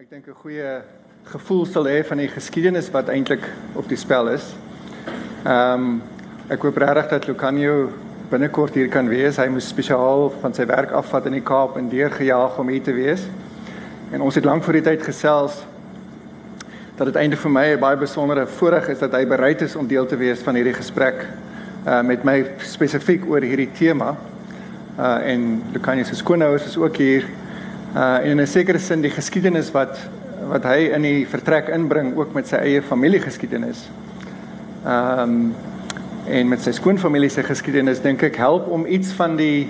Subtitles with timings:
[0.00, 0.80] Ek dink 'n goeie
[1.28, 3.42] gevoel sal hê van die geskiedenis wat eintlik
[3.76, 4.46] op die spel is.
[5.44, 6.02] Ehm um,
[6.48, 7.92] ek hoop regtig dat Lucanio
[8.30, 9.36] binnekort hier kan wees.
[9.36, 12.94] Hy moes spesiaal van sy werk afvat in die Kaap en deurgejaag om hier te
[12.96, 13.26] wees.
[14.10, 15.66] En ons het lank voor die tyd gesels
[16.96, 19.86] dat dit eintlik vir my 'n baie besondere voorreg is dat hy bereid is om
[19.86, 21.26] deel te wees van hierdie gesprek
[21.86, 24.16] uh met my spesifiek oor hierdie tema.
[24.98, 27.28] Uh en Lucanio se skoonouers is ook hier.
[27.94, 29.98] Uh en in 'n sekere sin die geskiedenis wat
[30.48, 33.88] wat hy in die vertrek inbring ook met sy eie familiegeskiedenis.
[34.84, 35.54] Ehm um,
[36.26, 39.68] en met sy skoonfamilie se geskiedenis dink ek help om iets van die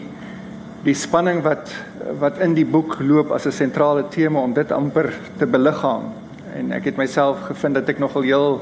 [0.85, 1.71] die spanning wat
[2.21, 6.13] wat in die boek loop as 'n sentrale tema om dit amper te beliggaam.
[6.55, 8.61] En ek het myself gevind dat ek nogal heel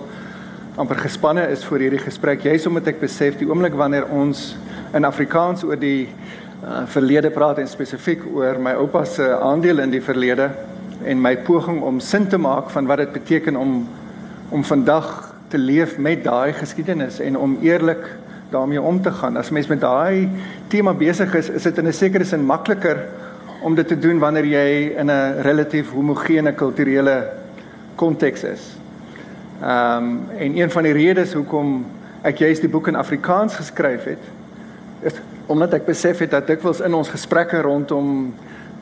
[0.77, 4.57] amper gespanne is vir hierdie gesprek juis omdat ek besef die oomblik wanneer ons
[4.95, 6.09] in Afrikaans oor die
[6.63, 10.51] uh, verlede praat en spesifiek oor my oupa se aandeel in die verlede
[11.05, 13.87] en my poging om sin te maak van wat dit beteken om
[14.49, 18.07] om vandag te leef met daai geskiedenis en om eerlik
[18.51, 19.37] daarmee om te gaan.
[19.37, 20.29] As mens met daai
[20.69, 22.97] tema besig is, is dit in 'n sekere sin makliker
[23.61, 27.27] om dit te doen wanneer jy in 'n relatief homogene kulturele
[27.95, 28.77] konteks is.
[29.63, 31.85] Ehm um, en een van die redes hoekom
[32.23, 34.23] ek juist die boek in Afrikaans geskryf het,
[35.01, 35.13] is
[35.49, 38.35] omdat ek besef het dat dikwels in ons gesprekke rondom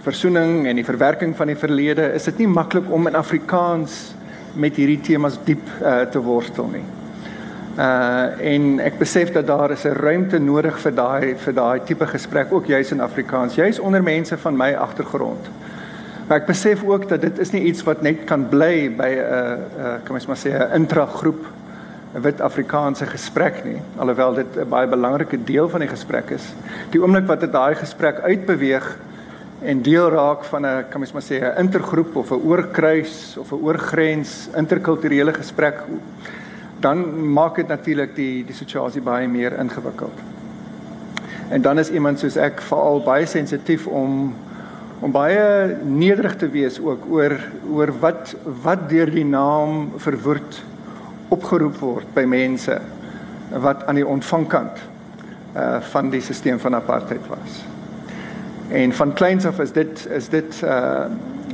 [0.07, 4.15] versoening en die verwerking van die verlede is dit nie maklik om in Afrikaans
[4.59, 6.85] met hierdie temas diep uh, te worstel nie.
[7.77, 12.07] Uh en ek besef dat daar is 'n ruimte nodig vir daai vir daai tipe
[12.07, 15.51] gesprek ook juis in Afrikaans, juis onder mense van my agtergrond.
[16.27, 19.19] Maar ek besef ook dat dit is nie iets wat net kan bly by 'n
[19.19, 21.47] uh, uh, kom ons maar sê 'n intragroep
[22.17, 26.55] 'n wit Afrikaanse gesprek nie, alhoewel dit 'n baie belangrike deel van die gesprek is.
[26.91, 28.97] Die oomblik wat dit daai gesprek uitbeweeg
[29.63, 33.53] en deel raak van 'n kan mens maar sê 'n intergroep of 'n oorkruis of
[33.53, 35.83] 'n oorgrens interkulturele gesprek,
[36.81, 40.19] dan maak dit natuurlik die die situasie baie meer ingewikkeld.
[41.49, 44.35] En dan is iemand soos ek veral baie sensitief om
[45.01, 47.37] om baie nederig te wees ook oor
[47.73, 50.63] oor wat wat deur die naam verwoord
[51.29, 52.81] opgeroep word by mense
[53.51, 54.83] wat aan die ontvangkant
[55.57, 57.63] uh van die stelsel van apartheid was.
[58.69, 61.07] En van kleins af is dit is dit uh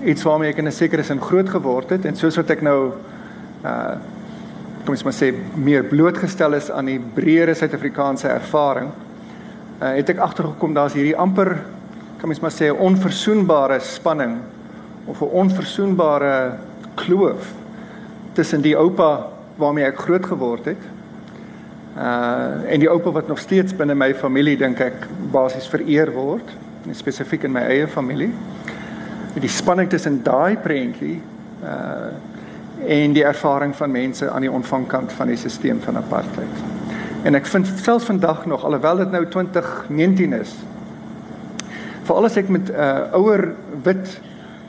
[0.03, 2.93] iets waarmee ek in 'n sekere sin groot geword het en soos wat ek nou
[3.65, 3.95] uh
[4.85, 8.91] kom ons maar sê meer blootgestel is aan die breëre Suid-Afrikaanse ervaring,
[9.81, 11.63] uh het ek agtergekom daar's hierdie amper
[12.19, 14.39] kan mens maar sê 'n onverzoenbare spanning
[15.07, 16.53] of 'n onverzoenbare
[16.95, 17.53] kloof
[18.33, 20.91] tussen die oupa waarmee ek groot geword het.
[21.97, 26.49] Uh en die oupa wat nog steeds binne my familie dink ek basies vereer word,
[26.93, 28.31] spesifiek in my eie familie.
[29.35, 31.21] Die spanning tussen daai prentjie
[31.65, 32.13] uh
[32.83, 36.63] en die ervaring van mense aan die ontvangkant van die stelsel van apartheid.
[37.23, 40.55] En ek vind selfs vandag nog alhoewel dit nou 2019 is,
[42.03, 43.53] veral as ek met uh ouer
[43.85, 44.17] wit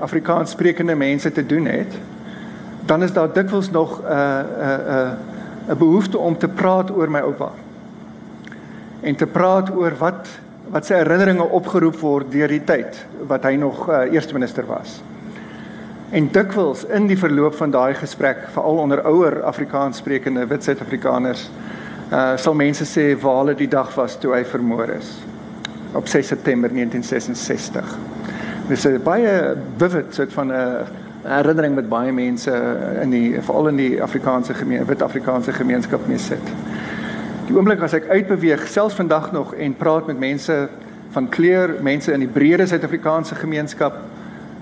[0.03, 1.95] Afrikaans sprekende mense te doen het,
[2.85, 5.17] dan is daar dikwels nog 'n 'n 'n
[5.69, 7.51] 'n behoefte om te praat oor my oupa.
[8.99, 10.27] En te praat oor wat
[10.71, 15.01] wat sy herinneringe opgeroep word deur die tyd wat hy nog uh, eerste minister was.
[16.09, 21.49] En dikwels in die verloop van daai gesprek, veral onder ouer Afrikaans sprekende wit Suid-Afrikaners,
[22.13, 25.15] uh sal mense sê waar hulle die dag was toe hy vermoor is
[25.93, 27.97] op 6 September 1966.
[28.67, 32.53] Dis 'n baie vivid soort van 'n uh, herinnering met baie mense
[33.01, 36.53] in die veral in die Afrikaanse gemeenskap, wit Afrikaanse gemeenskap mee sit.
[37.47, 40.57] Die oomblik as ek uitbeweeg selfs vandag nog en praat met mense
[41.13, 43.99] van kleur, mense in die breëre Suid-Afrikaanse gemeenskap,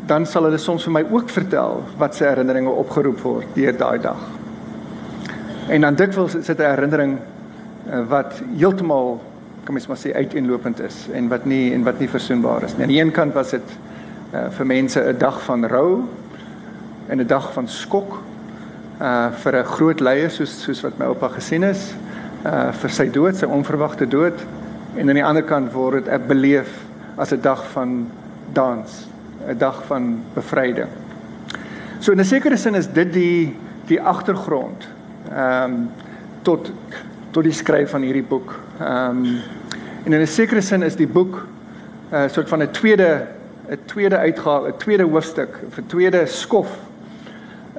[0.10, 4.00] dan sal hulle soms vir my ook vertel wat se herinneringe opgeroep word deur daai
[4.02, 4.22] dag.
[5.72, 7.18] En dan dikwels is dit 'n herinnering
[7.90, 9.22] eh, wat heeltemal
[9.66, 12.84] kom ons maar sê uiteenlopend is en wat nie en wat nie versoenbaar is nie.
[12.84, 13.78] Aan die een kant was dit
[14.34, 16.04] uh, vir mense 'n dag van rou
[17.12, 18.20] in 'n dag van skok
[19.02, 21.94] uh vir 'n groot leier soos soos wat my oupa gesien is
[22.46, 24.40] uh vir sy dood, sy onverwagte dood
[24.96, 26.70] en aan die ander kant word dit beleef
[27.18, 28.08] as 'n dag van
[28.54, 29.08] dans,
[29.48, 30.88] 'n dag van bevryding.
[32.00, 33.56] So in 'n sekere sin is dit die
[33.88, 34.88] die agtergrond
[35.30, 35.90] ehm um,
[36.42, 36.72] tot
[37.32, 38.60] tot die skryf van hierdie boek.
[38.80, 39.42] Ehm um,
[40.06, 41.48] en in 'n sekere sin is die boek
[42.12, 43.28] 'n uh, soort van 'n tweede
[43.70, 46.90] 'n tweede uitgawe, 'n tweede hoofstuk, 'n tweede skof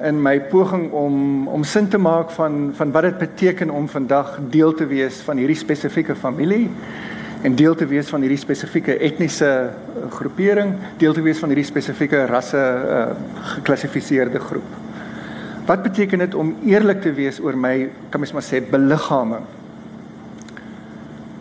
[0.01, 4.39] in my poging om om sin te maak van van wat dit beteken om vandag
[4.49, 6.69] deel te wees van hierdie spesifieke familie
[7.43, 9.49] en deel te wees van hierdie spesifieke etniese
[10.15, 13.01] groepering, deel te wees van hierdie spesifieke rasse uh,
[13.57, 14.77] geklassifiseerde groep.
[15.67, 19.43] Wat beteken dit om eerlik te wees oor my, kan mens maar sê, beliggaaming?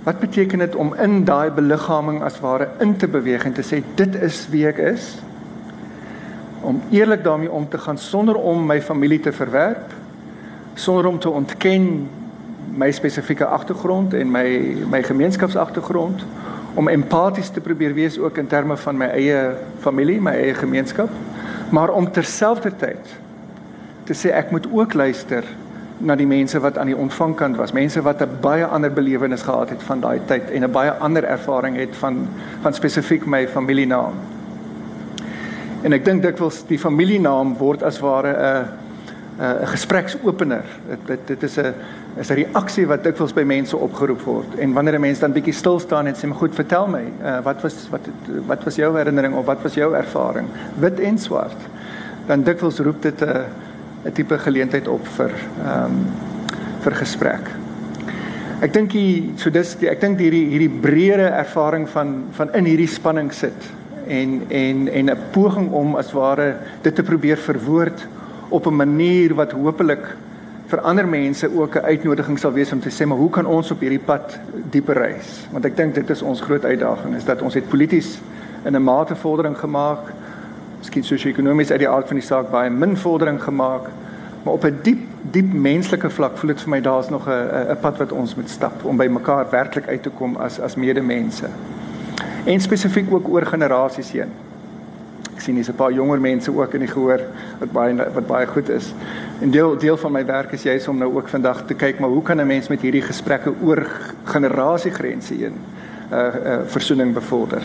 [0.03, 3.79] Wat beteken dit om in daai beliggaaming as ware in te beweeg en te sê
[3.99, 5.13] dit is wie ek is?
[6.63, 9.93] Om eerlik daarmee om te gaan sonder om my familie te verwerp,
[10.75, 12.09] sonder om te ontken
[12.75, 16.25] my spesifieke agtergrond en my my gemeenskapsagtergrond
[16.75, 19.41] om empaties te probeer wees ook in terme van my eie
[19.81, 21.11] familie, my eie gemeenskap,
[21.71, 23.19] maar om terselfdertyd
[24.09, 25.45] te sê ek moet ook luister
[26.03, 29.69] na die mense wat aan die ontvangkant was, mense wat 'n baie ander belewenis gehad
[29.71, 32.29] het van daai tyd en 'n baie ander ervaring het van
[32.63, 34.32] van spesifiek my familienaam.
[35.83, 38.83] En ek dink dikwels die familienaam word as ware 'n
[39.43, 40.65] 'n gespreksopener.
[40.89, 41.75] Dit dit dit is 'n
[42.21, 44.59] is 'n reaksie wat dikwels by mense opgeroep word.
[44.59, 47.43] En wanneer 'n mens dan bietjie stil staan en sê, "Maar goed, vertel my, uh,
[47.43, 48.09] wat was wat
[48.47, 50.47] wat was jou herinnering of wat was jou ervaring,
[50.79, 51.61] wit en swart?"
[52.27, 53.45] Dan dikwels roep dit 'n uh,
[54.05, 55.31] 'n tipe geleentheid op vir
[55.65, 56.07] ehm um,
[56.81, 57.51] vir gesprek.
[58.61, 62.65] Ek dink hier so dis die, ek dink hierdie hierdie breëre ervaring van van in
[62.65, 63.73] hierdie spanning sit
[64.07, 68.07] en en en 'n poging om as ware dit te probeer verwoord
[68.49, 70.17] op 'n manier wat hopelik
[70.67, 73.71] vir ander mense ook 'n uitnodiging sal wees om te sê maar hoe kan ons
[73.71, 74.39] op hierdie pad
[74.71, 75.47] dieper reis?
[75.51, 78.21] Want ek dink dit is ons groot uitdaging is dat ons het polities
[78.65, 80.13] in 'n mate vordering gemaak
[80.83, 83.87] miskien sosio-ekonomies uit die aard van die saak baie min vordering gemaak,
[84.43, 84.99] maar op 'n diep
[85.31, 88.51] diep menslike vlak voel dit vir my daar's nog 'n 'n pad wat ons moet
[88.51, 91.47] stap om by mekaar werklik uit te kom as as medemense.
[92.45, 94.31] En spesifiek ook oor generasies heen.
[95.35, 97.21] Ek sien hier's 'n paar jonger mense ook in die gehoor
[97.59, 98.95] wat baie wat baie goed is.
[99.41, 102.11] En deel deel van my werk is juis om nou ook vandag te kyk maar
[102.11, 103.87] hoe kan 'n mens met hierdie gesprekke oor
[104.25, 105.55] generasiegrense heen
[106.13, 107.63] uh uh versoening bevorder.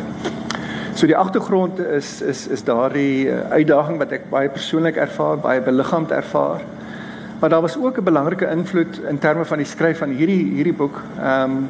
[0.93, 5.61] So die agtergrond is is is daardie eh, uitdaging wat ek baie persoonlik ervaar, baie
[5.61, 6.61] beliggaamd ervaar.
[7.39, 10.73] Maar daar was ook 'n belangrike invloed in terme van die skryf van hierdie hierdie
[10.73, 11.01] boek.
[11.19, 11.67] Ehm um,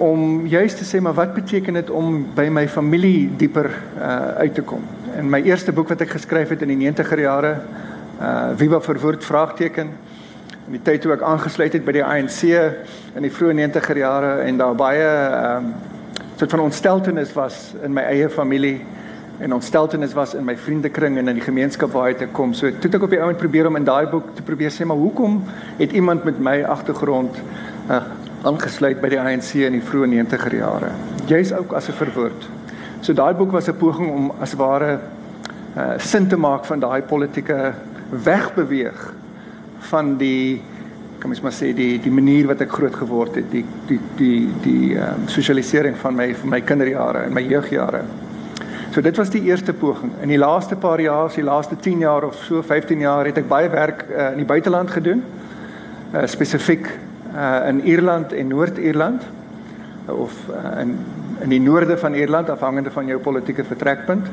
[0.00, 4.54] om juist te sê maar wat beteken dit om by my familie dieper uh, uit
[4.56, 4.84] te kom.
[5.18, 7.56] In my eerste boek wat ek geskryf het in die 90er jare,
[8.20, 9.92] uh Viva verwoord vraagteken
[10.70, 12.44] in die tyd toe ek aangesluit het by die ANC
[13.16, 15.72] in die vroeë 90er jare en daar baie ehm um,
[16.40, 18.78] soort van ontsteltenis was in my eie familie
[19.44, 22.54] en ontsteltenis was in my vriendekring en in die gemeenskap waar ek kom.
[22.56, 25.00] So toe ek op die oomblik probeer om in daai boek te probeer sê maar
[25.00, 25.42] hoekom
[25.78, 27.36] het iemand met my agtergrond
[27.90, 28.00] uh,
[28.42, 30.90] aangesluit by die ANC in die vroeë 90er jare.
[31.28, 32.48] Jy's ook as 'n verwoord.
[33.00, 35.00] So daai boek was 'n poging om as ware
[35.76, 37.74] uh, sin te maak van daai politieke
[38.10, 39.12] wegbeweeg
[39.78, 40.62] van die
[41.18, 44.48] kan mens maar sê die die manier wat ek groot geword het, die die die
[44.62, 48.02] die ehm um, sosialisering van my van my kinderjare en my jeugjare.
[48.90, 50.12] So dit was die eerste poging.
[50.22, 53.48] In die laaste paar jaar, die laaste 10 jaar of so 15 jaar het ek
[53.48, 55.22] baie werk uh, in die buiteland gedoen.
[56.14, 56.88] Uh, spesifiek
[57.34, 59.22] uh, in Ierland en Noord-Ierland
[60.06, 60.98] of uh, in
[61.40, 64.26] in die noorde van Ierland afhangende van jou politieke vertrekpunt.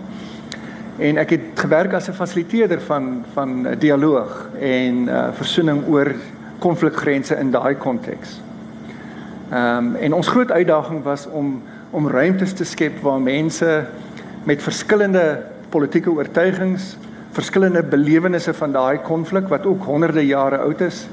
[0.97, 6.11] En ek het gewerk as 'n fasiliteerder van van dialoog en uh, versoening oor
[6.59, 8.41] konflikgrense in daai konteks.
[9.51, 13.85] Ehm um, en ons groot uitdaging was om om ruimtes te skep waar mense
[14.43, 16.97] met verskillende politieke oortuigings,
[17.31, 21.07] verskillende belewennisse van daai konflik wat ook honderde jare oud is.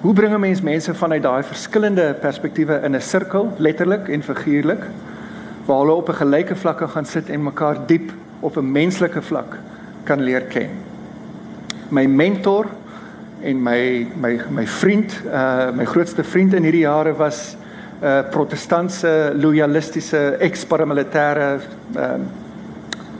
[0.00, 4.82] Hoe bring 'n mens mense vanuit daai verskillende perspektiewe in 'n sirkel, letterlik en figuurlik,
[5.64, 9.58] waar hulle op 'n gelyke vlakke gaan sit en mekaar diep op 'n menslike vlak
[10.04, 10.68] kan leer ken.
[11.88, 12.66] My mentor
[13.42, 17.56] en my my my vriend, uh my grootste vriend in hierdie jare was
[18.00, 21.60] 'n uh, protestantse loyalistiese ex-paramilitêre
[21.96, 22.14] uh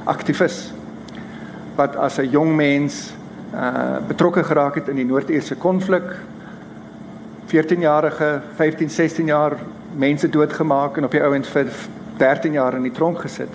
[0.04, 0.72] aktivis
[1.76, 3.12] wat as 'n jong mens
[3.54, 6.04] uh betrokke geraak het in die Noord-Ierse konflik.
[7.50, 9.56] 14 jarige, 15, 16 jaar
[9.98, 11.70] mense doodgemaak en op die ouens vir
[12.20, 13.50] 13 jaar in die tronk gesit.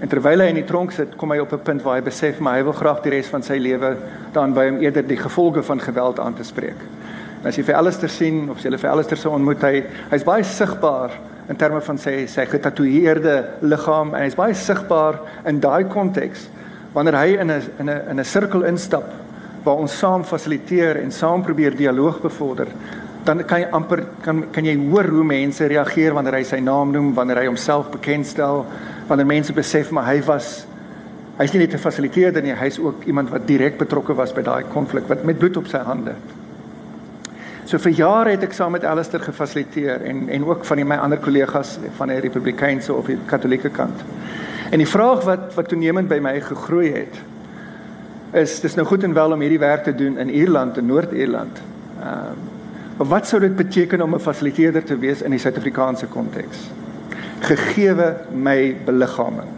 [0.00, 2.38] En terwyl hy in die tronk sit, kom hy op 'n punt waar hy besef
[2.40, 3.96] maar hy wil graag die res van sy lewe
[4.32, 6.80] daan by hom eerder die gevolge van geweld aan te spreek.
[7.42, 10.44] En as jy vir Alistair sien of jy vir Alistair se ontmoet hy, hy's baie
[10.44, 11.10] sigbaar
[11.48, 16.48] in terme van sy sy getatoeëerde liggaam en hy's baie sigbaar in daai konteks
[16.94, 19.12] wanneer hy in 'n in 'n in 'n sirkel instap
[19.64, 22.68] waar ons saam fasiliteer en saam probeer dialoog bevorder
[23.28, 26.94] dan kan jy amper kan kan jy hoor hoe mense reageer wanneer hy sy naam
[26.94, 28.64] noem wanneer hy homself bekendstel
[29.08, 30.64] wanneer mense besef maar hy was
[31.38, 34.64] hy's nie net 'n fasiliteerder nie, hy's ook iemand wat direk betrokke was by daai
[34.72, 36.14] konflik wat met bloed op sy hande.
[37.64, 40.96] So vir jare het ek saam met Alistair gefasiliteer en en ook van die, my
[40.96, 44.02] ander kollegas van die Republikeinse of die Katolieke kant.
[44.70, 47.20] En die vraag wat wat toenemend by my gegroei het
[48.32, 51.62] is dis nou goed en wel om hierdie werk te doen in Ierland en Noord-Ierland.
[52.02, 52.57] Ehm um,
[53.06, 56.58] wat sou dit beteken om 'n fasiliteerder te wees in die Suid-Afrikaanse konteks?
[57.40, 59.48] Gegeewe my beliggaaming.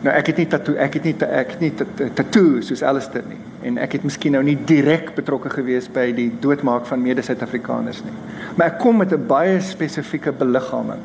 [0.00, 1.72] Nou ek het nie tatoe ek het nie ek het nie
[2.14, 6.30] tatoe soos Alistair nie en ek het miskien nou nie direk betrokke gewees by die
[6.40, 8.14] doodmaak van mede-Suid-Afrikaners nie.
[8.54, 11.00] Maar ek kom met 'n baie spesifieke beliggaaming.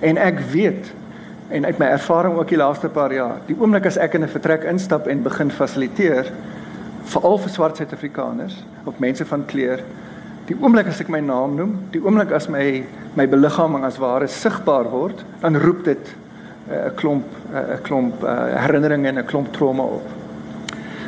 [0.00, 0.92] En ek weet
[1.50, 4.28] en uit my ervaring ook die laaste paar jaar, die oomblik as ek in 'n
[4.28, 6.32] vertrek instap en begin fasiliteer
[7.04, 8.56] veral vir swart Suid-Afrikaners
[8.86, 9.82] of mense van kleur,
[10.46, 14.26] die oomblik as ek my naam noem, die oomblik as my my beliggaaming as ware
[14.28, 16.12] sigbaar word, dan roep dit
[16.70, 20.06] eh, 'n uh, klomp 'n uh, klomp uh, herinneringe en 'n klomp trauma op.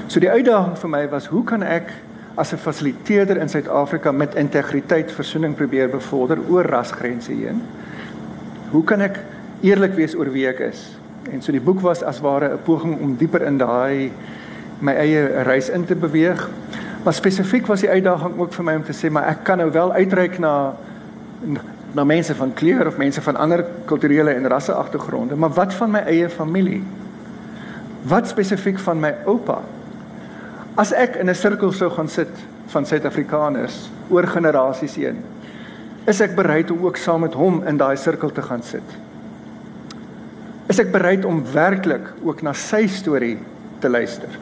[0.06, 1.92] So die uitdaging vir my was hoe kan ek
[2.36, 7.62] as 'n fasiliteerder in Suid-Afrika met integriteit versoening probeer bevorder oor rasgrense heen?
[8.70, 9.18] Hoe kan ek
[9.64, 10.82] eerlik wees oor wie ek is.
[11.32, 14.12] En so die boek was as ware 'n poging om dieper in daai
[14.80, 16.48] my eie reis in te beweeg.
[17.04, 19.70] Maar spesifiek was die uitdaging ook vir my om te sê maar ek kan nou
[19.70, 20.74] wel uitreik na
[21.94, 25.92] na mense van kleur of mense van ander kulturele en rasse agtergronde, maar wat van
[25.94, 26.80] my eie familie?
[28.02, 29.60] Wat spesifiek van my oupa?
[30.74, 32.32] As ek in 'n sirkel sou gaan sit
[32.66, 35.22] van Suid-Afrikaners oor generasies heen,
[36.04, 39.04] is ek bereid om ook saam met hom in daai sirkel te gaan sit
[40.70, 43.36] is ek bereid om werklik ook na sy storie
[43.82, 44.32] te luister.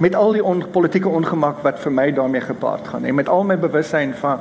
[0.00, 3.44] Met al die on, politieke ongemak wat vir my daarmee gepaard gaan en met al
[3.44, 4.38] my bewussyn van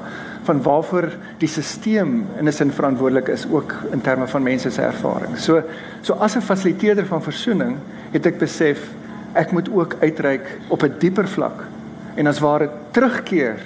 [0.47, 2.07] van waarvoor die stelsel
[2.39, 5.37] in 'n sin verantwoordelik is ook in terme van mense se ervaring.
[5.37, 5.61] So
[6.01, 7.77] so as 'n fasiliteerder van versoening
[8.11, 8.89] het ek besef
[9.33, 11.63] ek moet ook uitreik op 'n dieper vlak
[12.15, 13.59] en as ware terugkeer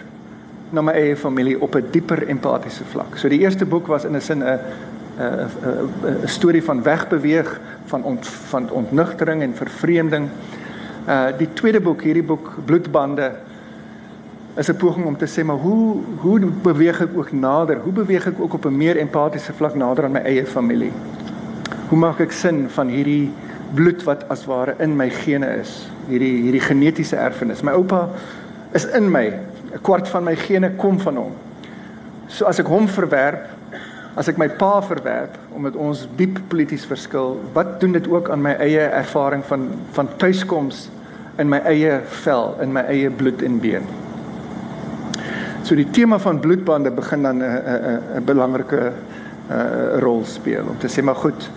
[0.69, 3.17] na my eie familie op 'n dieper empatiese vlak.
[3.17, 4.59] So die eerste boek was in 'n sin 'n 'n
[6.23, 10.29] 'n storie van wegbeweeg van ont, van ontnugtering en vervreemding.
[11.03, 13.31] Uh die tweede boek, hierdie boek Bloedbande
[14.55, 17.77] is 'n poging om te sê maar hoe hoe beweeg ek ook nader?
[17.77, 20.91] Hoe beweeg ek ook op 'n meer empatiese vlak nader aan my eie familie?
[21.89, 23.31] Hoe maak ek sin van hierdie
[23.74, 25.89] bloed wat as ware in my gene is?
[26.07, 27.62] Hierdie hierdie genetiese erfenis.
[27.62, 28.10] My oupa
[28.74, 29.27] is in my.
[29.74, 31.31] 'n Kwart van my gene kom van hom.
[32.27, 33.48] So as ek hom verwerp,
[34.15, 38.43] as ek my pa verwerp omdat ons diep polities verskil, wat doen dit ook aan
[38.46, 40.88] my eie ervaring van van tuiskoms
[41.41, 43.88] in my eie vel, in my eie bloed en been.
[45.65, 48.91] So die tema van bloedbande begin dan 'n 'n 'n belangrike
[49.51, 51.50] uh, rol speel om te sê maar goed,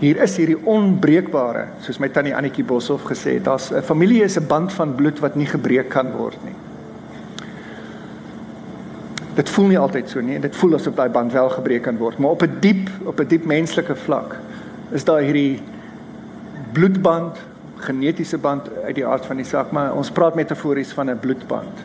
[0.00, 4.36] hier is hierdie onbreekbare, soos my tannie Annetjie Boshoff gesê het, daar's 'n familie is
[4.36, 6.71] 'n band van bloed wat nie gebreek kan word nie
[9.34, 10.34] dit voel nie altyd so nie.
[10.34, 13.20] En dit voel asof daai band wel gebreek kan word maar op 'n diep op
[13.20, 14.36] 'n diep menslike vlak
[14.90, 15.60] is daar hierdie
[16.72, 17.38] bloedband
[17.76, 21.84] genetiese band uit die aard van die saak maar ons praat metafories van 'n bloedband.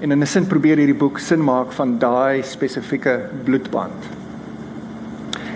[0.00, 4.04] En in 'n sin probeer hierdie boek sin maak van daai spesifieke bloedband.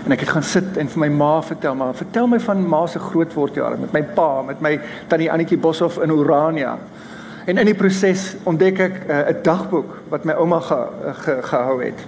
[0.05, 2.85] En ek het gaan sit en vir my ma vertel maar vertel my van ma
[2.87, 6.77] se grootwordjare met my pa met my tannie Annetjie Boshoff in Orania
[7.45, 10.79] En in die proses ontdek ek eh, 'n uh, dagboek wat my ouma ge,
[11.13, 11.99] ge, gehou het.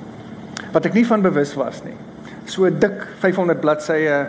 [0.74, 1.94] Wat ek nie van bewus was nie.
[2.46, 4.27] So dik 500 bladsye,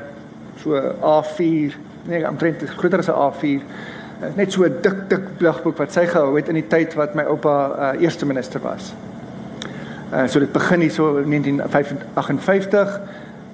[0.61, 3.63] so A4, nee, omtrent groter as 'n A4.
[4.21, 7.15] Eh, net so 'n dik dik dagboek wat sy gehou het in die tyd wat
[7.15, 8.93] my oupa uh, eerste minister was.
[10.13, 13.01] Uh, so dit begin hier so 1958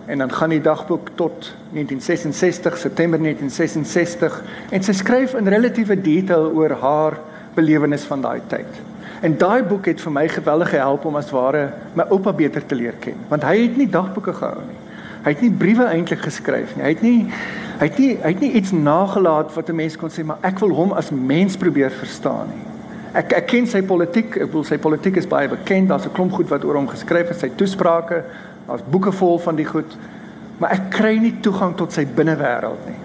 [0.06, 6.50] en dan gaan die dagboek tot 1966 September 1966 en sy skryf in relatiewe detail
[6.54, 7.18] oor haar
[7.54, 8.80] belewenis van daai tyd.
[9.24, 12.74] En daai boek het vir my geweldig gehelp om as ware my oupa beter te
[12.74, 14.80] leer ken, want hy het nie dagboeke gehou nie.
[15.24, 16.84] Hy het nie briewe eintlik geskryf nie.
[16.84, 17.18] Hy het nie
[17.78, 20.58] hy het nie hy het nie iets nagelaat wat 'n mens kon sê maar ek
[20.60, 22.64] wil hom as mens probeer verstaan nie.
[23.14, 25.88] Ek ek ken sy politiek, ek wil sy politiek is baie bekend.
[25.88, 28.24] Daar's 'n klomp goed wat oor hom geskryf is, sy toesprake,
[28.66, 29.96] daar's boeke vol van die goed.
[30.58, 33.03] Maar ek kry nie toegang tot sy binnewêreld nie.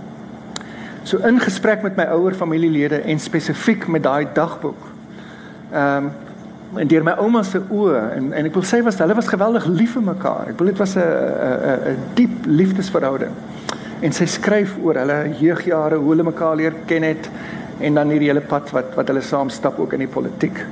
[1.04, 4.90] So in gesprek met my ouer familielede en spesifiek met daai dagboek.
[5.72, 6.12] Ehm um,
[6.78, 9.66] en deur my ouma se oë en en ek wil sê was hulle was geweldig
[9.66, 10.52] lief vir mekaar.
[10.52, 13.32] Ek wil dit was 'n 'n 'n diep liefdesverhouding.
[14.02, 17.30] En sy skryf oor hulle jeugjare, hoe hulle mekaar leer ken het
[17.80, 20.66] en dan hierdie hele pad wat wat hulle saam stap ook in die politiek.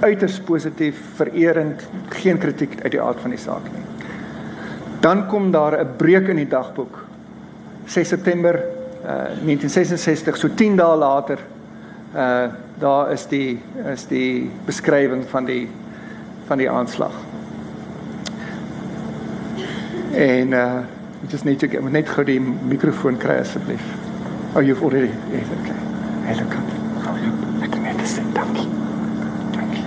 [0.00, 3.84] Uiters positief, vererend, geen kritiek uit die aard van die saak nie.
[5.00, 7.06] Dan kom daar 'n breuk in die dagboek.
[7.86, 11.38] 6 September 1966 so 10 dae later
[12.14, 12.44] Uh
[12.78, 13.60] daar is die
[13.92, 15.68] is die beskrywing van die
[16.46, 17.12] van die aanslag.
[20.12, 20.78] En uh
[21.28, 23.82] just need to get net gou die mikrofoon kry asseblief.
[24.54, 25.76] Oh you've already yes, okay.
[26.24, 26.64] Hello kan.
[27.06, 28.68] Oh you ek net sê dankie.
[29.52, 29.84] Dankie.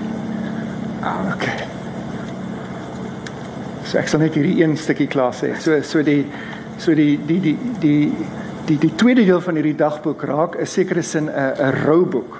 [1.02, 1.68] Ah okay.
[3.84, 5.58] So ek sal net hierdie een stukkie klaar sê.
[5.60, 6.24] So so die
[6.78, 8.16] so die die die die
[8.68, 12.40] die die tweede deel van hierdie dagboek raak 'n sekere sin 'n 'n rouboek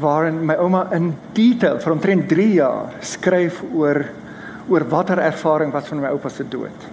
[0.00, 4.04] waarin my ouma in detail vir omtrent 3 jaar skryf oor
[4.68, 6.86] oor watter ervaring was van my oupa se dood.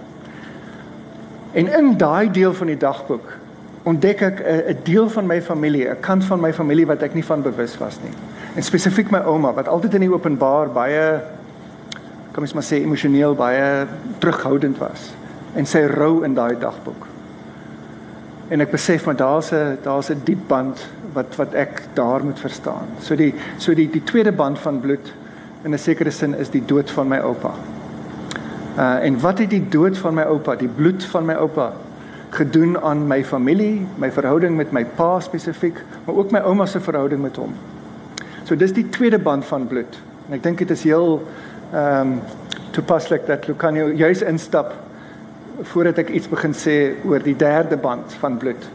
[1.52, 3.26] En in daai deel van die dagboek
[3.82, 7.24] ontdek ek 'n deel van my familie, 'n kant van my familie wat ek nie
[7.24, 8.12] van bewus was nie.
[8.56, 11.20] En spesifiek my ouma wat altyd in die openbaar baie
[12.32, 13.86] kom ons maar sê emosioneel baie
[14.18, 15.12] terughoudend was
[15.54, 17.09] en sy rou in daai dagboek.
[18.50, 22.38] En ek besef maar daar's 'n daar's 'n diep band wat wat ek daar moet
[22.38, 22.86] verstaan.
[23.00, 25.12] So die so die die tweede band van bloed
[25.62, 27.52] in 'n sekere sin is die dood van my oupa.
[28.78, 31.72] Uh en wat het die dood van my oupa, die bloed van my oupa
[32.30, 36.80] gedoen aan my familie, my verhouding met my pa spesifiek, maar ook my ouma se
[36.80, 37.54] verhouding met hom.
[38.44, 39.98] So dis die tweede band van bloed.
[40.28, 41.22] En ek dink dit is heel
[41.72, 42.20] ehm um,
[42.70, 44.74] toepaslik dat Lucanio juis instap
[45.62, 48.68] voordat ek iets begin sê oor die derde band van bloed.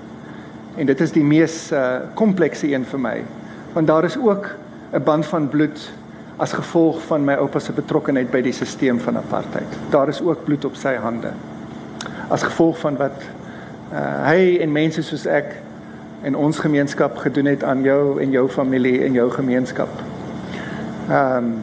[0.75, 3.17] En dit is die mees uh komplekse een vir my.
[3.73, 4.49] Want daar is ook
[4.93, 5.91] 'n band van bloed
[6.37, 9.77] as gevolg van my oupa se betrokkeheid by die stelsel van apartheid.
[9.89, 11.31] Daar is ook bloed op sy hande.
[12.29, 13.23] As gevolg van wat
[13.93, 15.55] uh hy en mense soos ek
[16.25, 19.89] en ons gemeenskap gedoen het aan jou en jou familie en jou gemeenskap.
[21.09, 21.55] Ehm um,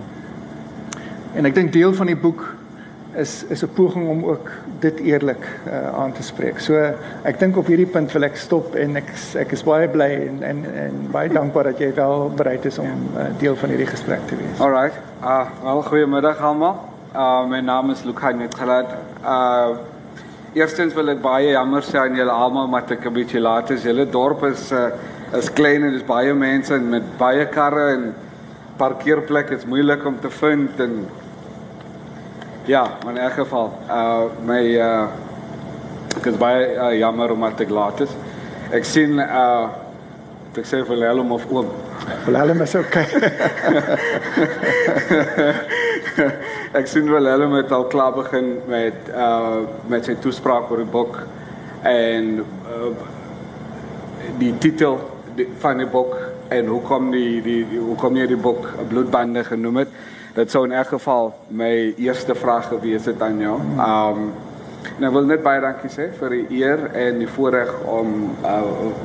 [1.34, 2.44] en ek dink deel van die boek
[3.16, 4.50] is is 'n poging om ook
[4.82, 6.60] dit eerlik uh, aan te spreek.
[6.60, 6.78] So
[7.28, 9.12] ek dink op hierdie punt wil ek stop en ek
[9.42, 13.06] ek is baie bly en en en baie dankbaar dat jy wel bereid is om
[13.16, 14.60] uh, deel van hierdie gesprek te wees.
[14.60, 14.98] Alright.
[15.20, 16.76] Ah, uh, wel goeiemiddag almal.
[17.12, 18.92] Uh my naam is Lukai Netgelat.
[19.22, 19.76] Uh
[20.56, 23.84] eerstens wil ek baie jammer sê aan julle almal maar ek 'n bietjie laat is.
[23.84, 24.90] Julle dorp is uh
[25.32, 28.14] is klein en dis baie mense met baie karre en
[28.76, 31.06] parkeerplekke is moeilik om te vind en
[32.64, 35.06] Ja, maar in elk geval, uh my uh
[36.16, 38.10] ek is baie uh, jammer omdat ek laat is.
[38.70, 39.66] Ek sien uh
[40.54, 41.66] ek sê vir Lelom of oom.
[42.30, 43.06] Lelom is okay.
[46.78, 50.92] ek sien wel Lelom het al klaar begin met uh met sy toespraak oor die
[50.92, 51.18] boek
[51.82, 52.94] en uh,
[54.38, 55.02] die titel
[55.64, 56.14] van die boek
[56.52, 59.90] en hoekom die die hoekom jy die boek bloedbande genoem het
[60.34, 63.58] dit sou in elk geval my eerste vraag gewees het aan jou.
[63.76, 64.32] Um
[64.98, 68.56] en ek wil net baie dankie sê vir die eer en die voorreg om uh,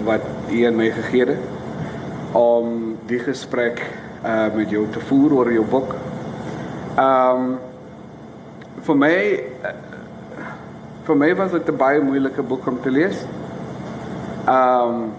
[0.08, 3.84] wat u aan my gegee het om die gesprek
[4.26, 5.94] uh met jou te voer oor jou boek.
[6.98, 7.58] Um
[8.88, 9.14] vir my
[9.70, 9.76] uh,
[11.08, 13.26] vir my was dit 'n baie moeilike boek om te lees.
[14.48, 15.12] Um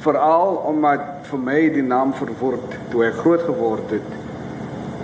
[0.00, 4.10] veral omdat vir my die naam verword toe ek groot geword het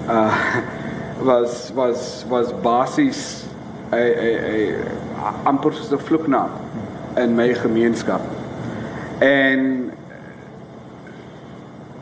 [0.09, 0.57] uh
[1.29, 3.21] was was was basies
[3.91, 4.73] 'n 'n
[5.27, 6.51] 'n amper soos 'n vloeknaam
[7.17, 8.21] in my gemeenskap.
[9.19, 9.91] En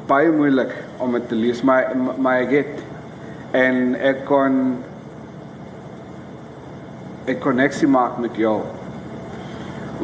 [0.07, 2.83] baie moeilik om dit te lees maar maar ek het
[3.50, 4.78] en ek kon
[7.24, 8.59] ek koneksie maak met jou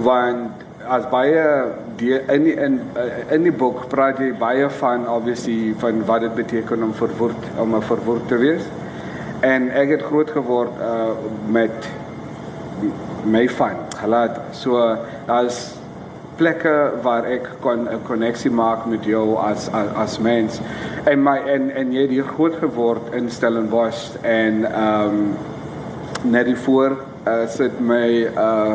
[0.01, 1.45] want as baie
[2.01, 6.25] die in die, in uh, in die boek praat jy baie van obviously van wat
[6.27, 8.65] dit beteken om verwoord om 'n verwoord te wees.
[9.41, 11.13] En ek het groot geword uh
[11.49, 11.91] met
[13.25, 14.41] my van gelaat.
[14.57, 15.77] So as
[16.37, 20.61] plekke waar ek kon 'n koneksie maak met jou as as, as mens.
[21.05, 25.37] En my en en jy het hier groot geword in Stellenbosch en um
[26.23, 28.75] net voor uh, sit my uh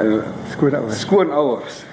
[0.00, 1.00] uh skoonouers.
[1.00, 1.91] Skoonouers.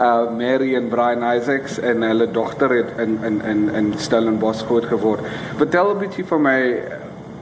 [0.00, 4.84] Uh Mary en Brian Isaacs en hulle dogter het in in in in Stellenbosch groot
[4.84, 5.20] geword.
[5.56, 6.82] Vertel 'n bietjie van my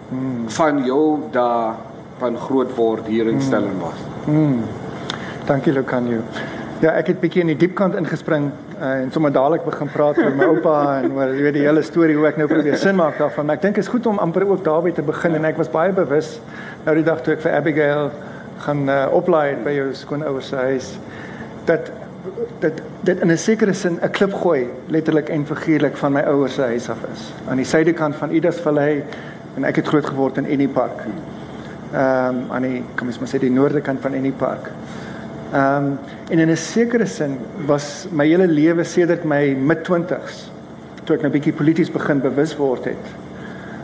[0.09, 0.49] mm.
[0.51, 1.75] van jou daar
[2.19, 3.41] van groot word hier in mm.
[3.41, 4.03] Stellenbosch.
[4.27, 4.63] Mm.
[5.47, 6.21] Dankie Lucanio.
[6.79, 10.19] Ja, ek het bietjie in die diep kant ingespring uh, en sommer dadelik begin praat
[10.19, 12.95] oor my oupa en oor jy weet die hele storie hoe ek nou probeer sin
[12.99, 13.47] maak daarvan.
[13.47, 15.93] Maar ek dink is goed om amper ook daarby te begin en ek was baie
[15.93, 16.37] bewus
[16.85, 18.11] nou die dag toe ek vir Abigail
[18.59, 20.99] gaan uh, oplaai by jou skoonouers se huis
[21.65, 21.91] dat
[22.61, 26.55] dat dit in 'n sekere sin 'n klip gooi letterlik en figuurlik van my ouers
[26.55, 29.05] se huis af is aan die suidekant van Idas Vallei
[29.57, 31.05] en ek het groot geword in Eni Park.
[31.93, 34.71] Ehm um, aan die kom ons maar sê die noorde kant van Eni Park.
[35.53, 35.99] Ehm um,
[36.31, 40.51] en in 'n sekere sin was my hele lewe sedert my mid 20s
[41.05, 43.07] toe ek nou bietjie polities begin bewus word het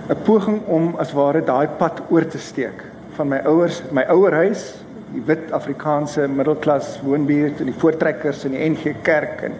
[0.08, 4.74] 'n poging om as ware daai pad oor te steek van my ouers, my ouerhuis,
[5.14, 9.58] die wit Afrikaanse middelklas woonbuurt en die voortrekkers in die NG Kerk en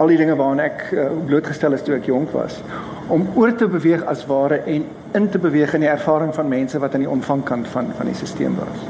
[0.00, 2.60] al die dinge waaraan ek uh, blootgestel is toe ek jonk was
[3.12, 4.86] om oor te beweeg as ware en
[5.18, 8.14] in te beweeg in die ervaring van mense wat aan die ontvangkant van van die
[8.14, 8.84] stelsel was.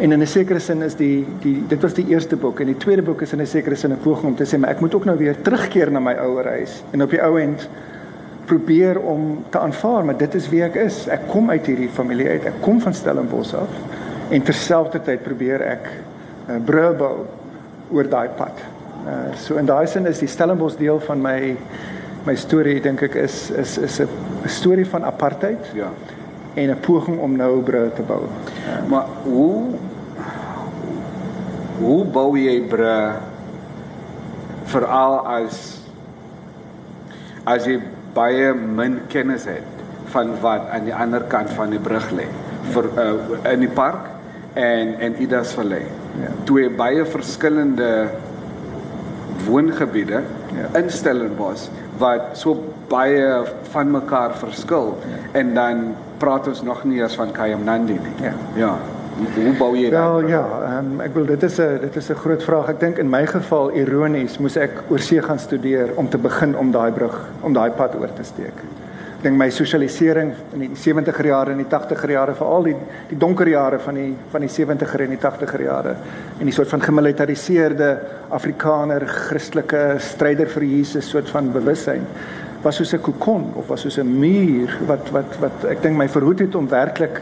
[0.00, 2.76] En in 'n sekere sin is die die dit was die eerste boek en die
[2.76, 4.94] tweede boek is in 'n sekere sin 'n poging om te sê maar ek moet
[4.94, 7.68] ook nou weer terugkeer na my ouerhuis en op die ou end
[8.50, 11.04] probeer om te aanvaar maar dit is wie ek is.
[11.12, 12.48] Ek kom uit hierdie familie uit.
[12.50, 13.76] Ek kom van Stellenbosch af
[14.30, 17.14] en terselfdertyd probeer ek uh, brûe bou
[17.94, 18.62] oor daai pad.
[19.00, 21.54] Uh, so in daai sin is die Stellenbosch deel van my
[22.26, 25.70] my storie dink ek is is is 'n storie van apartheid.
[25.74, 25.90] Ja.
[26.54, 28.22] En 'n poging om nou brûe te bou.
[28.22, 29.74] Uh, maar hoe
[31.78, 33.14] hoe bou jy brûe
[34.64, 35.80] veral as
[37.44, 37.80] as jy
[38.14, 42.26] baie min kennis het van wat aan die ander kant van die brug lê
[42.74, 44.08] vir uh, in die park
[44.58, 45.84] en en Idas Vallei.
[46.20, 46.32] Ja.
[46.44, 48.08] Twee baie verskillende
[49.46, 50.22] woongebiede
[50.56, 50.78] ja.
[50.80, 51.68] in Stellenbosch
[52.00, 52.56] wat so
[52.90, 55.18] baie van mekaar verskil ja.
[55.40, 55.84] en dan
[56.18, 58.16] praat ons nog nie eers van Kayamnandi nie.
[58.26, 58.34] Ja.
[58.56, 58.72] Ja.
[59.20, 59.94] Hoe bou jy dit?
[59.94, 60.42] Wel ja,
[60.78, 62.68] um, ek wil dit is 'n dit is 'n groot vraag.
[62.68, 66.70] Ek dink in my geval ironies moes ek oorsee gaan studeer om te begin om
[66.70, 68.56] daai brug, om daai pad oor te steek.
[69.18, 72.76] Ek dink my sosialisering in die 70er jare en die 80er jare, veral die
[73.08, 75.94] die donker jare van die van die 70er en die 80er jare
[76.38, 77.98] en die soort van gemilitariseerde
[78.30, 82.06] Afrikaner Christelike stryder vir Jesus soort van bewussyn
[82.62, 86.08] was soos 'n kokon of was soos 'n muur wat wat wat ek dink my
[86.08, 87.20] verhoed het om werklik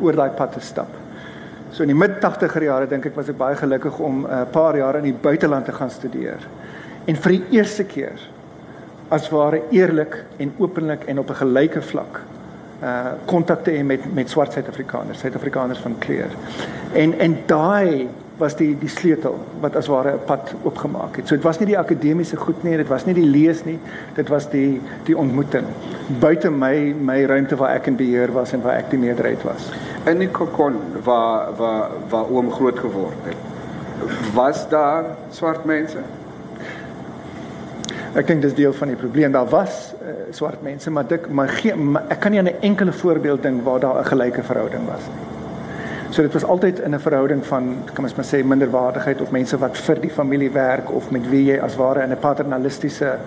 [0.00, 0.99] oor daai pad te stap.
[1.72, 4.42] So in die mid 80er jare dink ek was ek baie gelukkig om 'n uh,
[4.50, 6.42] paar jaar in die buiteland te gaan studeer.
[7.06, 8.18] En vir die eerste keer
[9.08, 12.20] as ware eerlik en openlik en op 'n gelyke vlak
[12.82, 16.30] uh kontak te hê met met swart Suid-Afrikaners, Suid-Afrikaners van kleur.
[16.92, 18.08] En en daai
[18.40, 21.28] was die die sleutel wat as ware 'n pad oopgemaak het.
[21.28, 23.78] So dit was nie die akademiese goed nie, dit was nie die lees nie,
[24.14, 25.66] dit was die die ontmoeting
[26.20, 29.70] buite my my ruimte waar ek in beheer was en waar ek die meerderheid was
[30.06, 33.36] in die kokon waar waar waar oom groot geword het.
[34.34, 35.98] Was daar swart mense?
[38.14, 39.32] Ek dink dis deel van die probleem.
[39.32, 42.60] Daar was uh, swart mense, maar dit maar, geen, maar ek kan nie aan 'n
[42.60, 45.39] enkele voorbeeld dink waar daar 'n gelyke verhouding was nie.
[46.10, 49.58] So dit was altyd in 'n verhouding van kan ons maar sê minderwaardigheid of mense
[49.58, 53.18] wat vir die familie werk of met wie jy as ware in 'n paternalistiese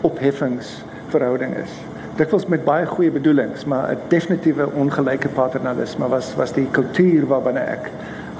[0.00, 1.70] opheffingsverhouding is
[2.18, 7.60] dikwels met baie goeie bedoelings, maar 'n definitiewe ongelyke paternalisme was was die kultuur waarbinne
[7.60, 7.90] ek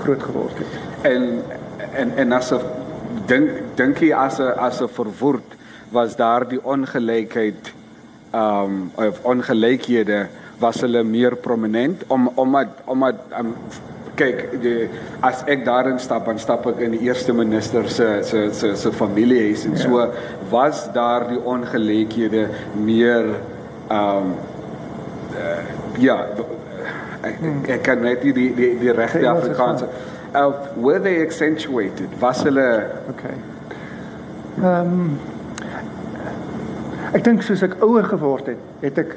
[0.03, 0.73] groot geword het.
[1.03, 1.43] En
[1.93, 2.61] en en as 'n
[3.27, 5.57] dink dink jy as 'n as 'n verwoord
[5.91, 7.73] was daar die ongelykheid
[8.31, 10.27] ehm um, of ongelykhede
[10.59, 13.55] was hulle meer prominent om omdat omdat um,
[14.19, 14.89] kyk die
[15.27, 18.93] as ek daarin stap dan stap ek in die eerste minister se se se se
[18.95, 19.83] familiehuis en ja.
[19.83, 20.07] so
[20.51, 23.35] was daar die ongelykhede meer
[23.89, 24.35] ehm um,
[25.35, 25.63] uh,
[25.99, 26.19] ja
[27.25, 27.63] ek, hmm.
[27.77, 29.89] ek kan net die die die regte Afrikaanse
[30.35, 32.69] uh, were they accentuated was hulle
[33.11, 33.37] okay
[34.63, 35.15] ehm um,
[37.15, 39.17] ek dink soos ek ouer geword het het ek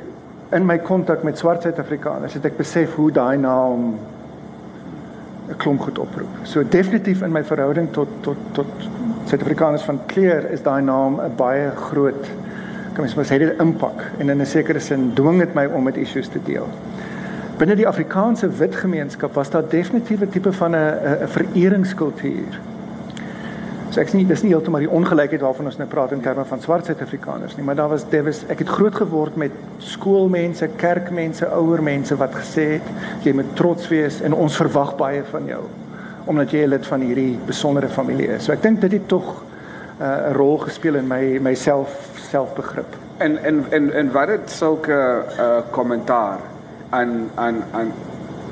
[0.51, 3.97] in my kontak met swart Suid-Afrikaners het ek besef hoe daai naam
[5.47, 6.43] 'n klomp goed oproep.
[6.43, 8.67] So definitief in my verhouding tot tot tot
[9.25, 12.27] Suid-Afrikaners van kleur is daai naam 'n baie groot
[12.93, 15.83] kan mens maar sê dit impak en in 'n sekere sin dwing dit my om
[15.83, 16.67] met issues te deel.
[17.57, 22.59] Binne die Afrikaanse wit gemeenskap was daar definitief 'n tipe van 'n 'n vereringskultuur.
[23.97, 26.43] So ek sê nie dis nie heeltemal die ongelykheid waarvan ons nou praat in terme
[26.45, 30.67] van swart Suid-Afrikaners nie, maar daar was daar was ek het groot geword met skoolmense,
[30.77, 35.49] kerkmense, ouer mense wat gesê het jy moet trots wees en ons verwag baie van
[35.49, 35.63] jou
[36.29, 38.43] omdat jy 'n lid van hierdie besondere familie is.
[38.45, 39.33] So ek dink dit het tog
[39.97, 41.97] uh, 'n rol gespeel in my myself
[42.29, 42.93] selfbegrip.
[43.17, 46.37] En en en en wat het sulke uh kommentaar
[46.89, 47.93] aan aan aan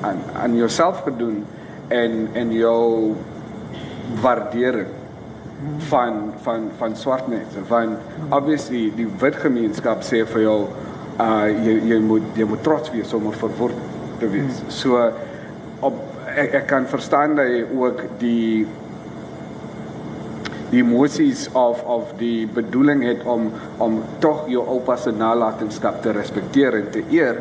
[0.01, 1.45] aan aan jouself gedoen
[1.87, 3.13] en en jou
[4.21, 4.94] waardering
[5.89, 7.95] van van van swart mense van
[8.29, 10.57] obviously die wit gemeenskap sê vir jou
[11.19, 13.77] uh jy jy moet jy moet trots wees om verword
[14.19, 14.63] te wees.
[14.67, 14.99] So
[15.85, 16.01] op
[16.35, 18.65] ek, ek kan verstaan dat jy ook die
[20.73, 26.11] die emosies of of die bedoeling het om om tog jou oupa se nalatenskap te
[26.11, 27.39] respekteer en te eer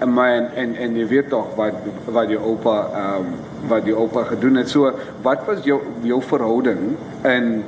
[0.00, 3.84] en my en en, en jy weet tog wat wat jou oupa ehm um, wat
[3.84, 4.68] die oupa gedoen het.
[4.68, 4.92] So,
[5.22, 6.96] wat was jou jou verhouding
[7.28, 7.62] in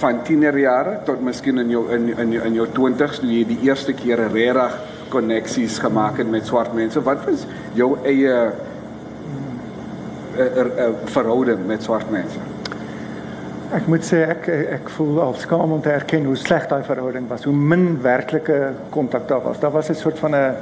[0.00, 3.92] van tienerjare tot miskien in jou in in in jou 20s toe jy die eerste
[3.92, 4.78] keer regtig
[5.10, 7.02] koneksies gemaak het met swart mense?
[7.02, 8.50] Wat was jou eie uh,
[10.38, 12.38] uh, uh, verhouding met swart mense?
[13.70, 14.48] Ek moet sê ek
[14.80, 18.72] ek voel al skaam om te erken hoe sleg daai verhouding was, hoe min werklike
[18.90, 19.60] kontak daar was.
[19.60, 20.54] Daar was 'n soort van 'n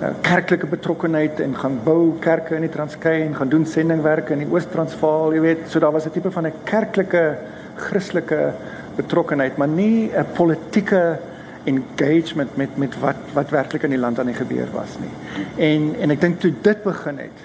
[0.00, 4.48] kerklike betrokkenheid en gaan bou kerke in die Transkei en gaan doen sendingwerke in die
[4.48, 7.36] Oos-Transvaal, jy weet, so daar was 'n tipe van 'n kerklike
[7.76, 8.52] Christelike
[8.96, 11.18] betrokkenheid, maar nie 'n politieke
[11.64, 15.12] engagement met met wat wat werklik in die land aan die gebeur was nie.
[15.56, 17.38] En en ek dink toe dit begin het,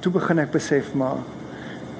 [0.00, 1.24] toe begin ek besef maar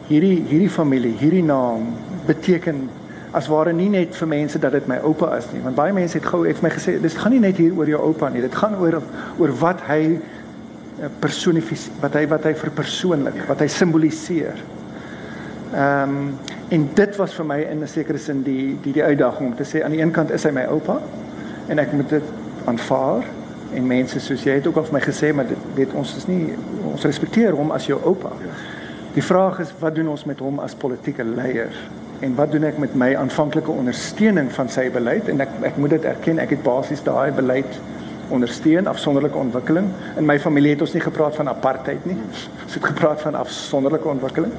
[0.08, 1.94] hierdie hierdie familie, hierdie naam
[2.26, 2.88] beteken
[3.32, 6.16] as ware nie net vir mense dat dit my oupa is nie, want baie mense
[6.18, 8.54] het gou het my gesê dis gaan nie net hier oor jou oupa nie, dit
[8.54, 9.00] gaan oor
[9.38, 14.62] oor wat hy eh, personifiseer, wat hy wat hy verpersoonlik, wat hy simboliseer.
[15.74, 16.30] Ehm um,
[16.68, 19.64] en dit was vir my in 'n sekere sin die die die uitdaging om te
[19.64, 21.00] sê aan die een kant is hy my oupa
[21.68, 22.24] en ek moet dit
[22.64, 23.24] aanvaar
[23.74, 26.26] en mense soos jy het ook al vir my gesê maar dit weet ons is
[26.26, 26.56] nie
[26.92, 28.32] ons respekteer hom as jou oupa.
[29.14, 31.72] Die vraag is wat doen ons met hom as politieke leier?
[32.20, 35.28] En wat doen ek met my aanvanklike ondersteuning van sy beleid?
[35.28, 37.78] En ek ek moet dit erken ek het basies daai beleid
[38.28, 39.88] ondersteun afsonderlike ontwikkeling.
[40.16, 42.16] In my familie het ons nie gepraat van apartheid nie.
[42.64, 44.52] Ons het gepraat van afsonderlike ontwikkeling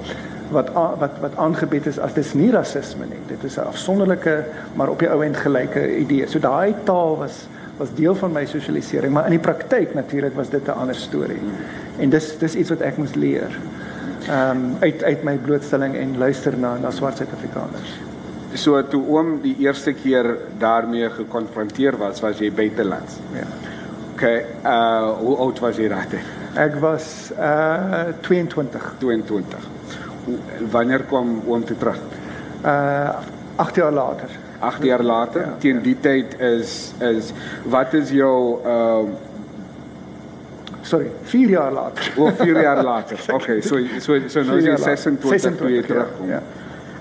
[0.50, 3.22] wat wat wat aangebied is as dis nie rasisme nie.
[3.28, 6.28] Dit is 'n afsonderlike maar op die ou end gelyke idee.
[6.28, 10.50] So daai taal was was deel van my sosialisering maar in die praktyk natuurlik was
[10.50, 11.42] dit 'n ander storie.
[12.00, 13.60] En dis dis iets wat ek moes leer
[14.30, 17.94] ehm um, uit uit my blootstelling en luister na na swart Suid-Afrikaners.
[18.54, 23.18] So toe oom die eerste keer daarmee gekonfronteer was, was jy buitelands.
[23.34, 23.48] Ja.
[24.14, 24.24] OK,
[24.66, 26.22] uh hoe oud was jy daardie?
[26.60, 28.94] Ek was uh 22.
[29.00, 29.68] 22.
[30.72, 32.02] Wanneer kom oom toe terug?
[32.66, 33.18] Uh
[33.60, 34.38] 8 jaar later.
[34.60, 35.42] 8 jaar later.
[35.42, 36.02] Ja, Teen die ja.
[36.02, 37.34] tyd is is
[37.66, 39.28] wat is jou ehm uh,
[40.90, 42.12] sorry, 4 jaar later.
[42.18, 43.20] O, 4 jaar later.
[43.38, 46.30] Okay, so so so nou is jy 26 toe jy terugkom.
[46.34, 46.44] Ja.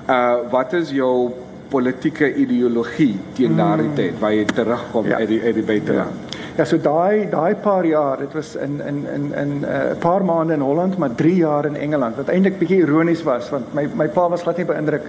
[0.08, 1.30] Uh wat is jou
[1.72, 3.60] politieke ideologie teen hmm.
[3.60, 5.20] daardie tyd waar jy terugkom ja.
[5.22, 6.24] uit die uit die buiteland?
[6.24, 6.44] Ja.
[6.58, 10.24] Ja, so daai daai paar jaar, dit was in in in in 'n uh, paar
[10.24, 12.16] maande in Holland, maar 3 jaar in Engeland.
[12.16, 15.06] Wat eintlik bietjie ironies was, want my my pa was glad nie beïndruk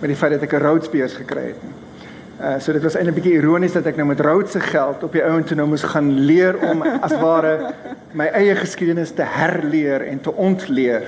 [0.00, 1.72] met die feit dat ek 'n Rhodes gekry het nie.
[2.42, 5.02] Uh so dit was eintlik 'n bietjie ironies dat ek nou met Rhodes se geld
[5.02, 7.70] op die ouend toe nou moes gaan leer om as ware
[8.12, 11.02] my eie geskiedenis te herleer en te ontleer.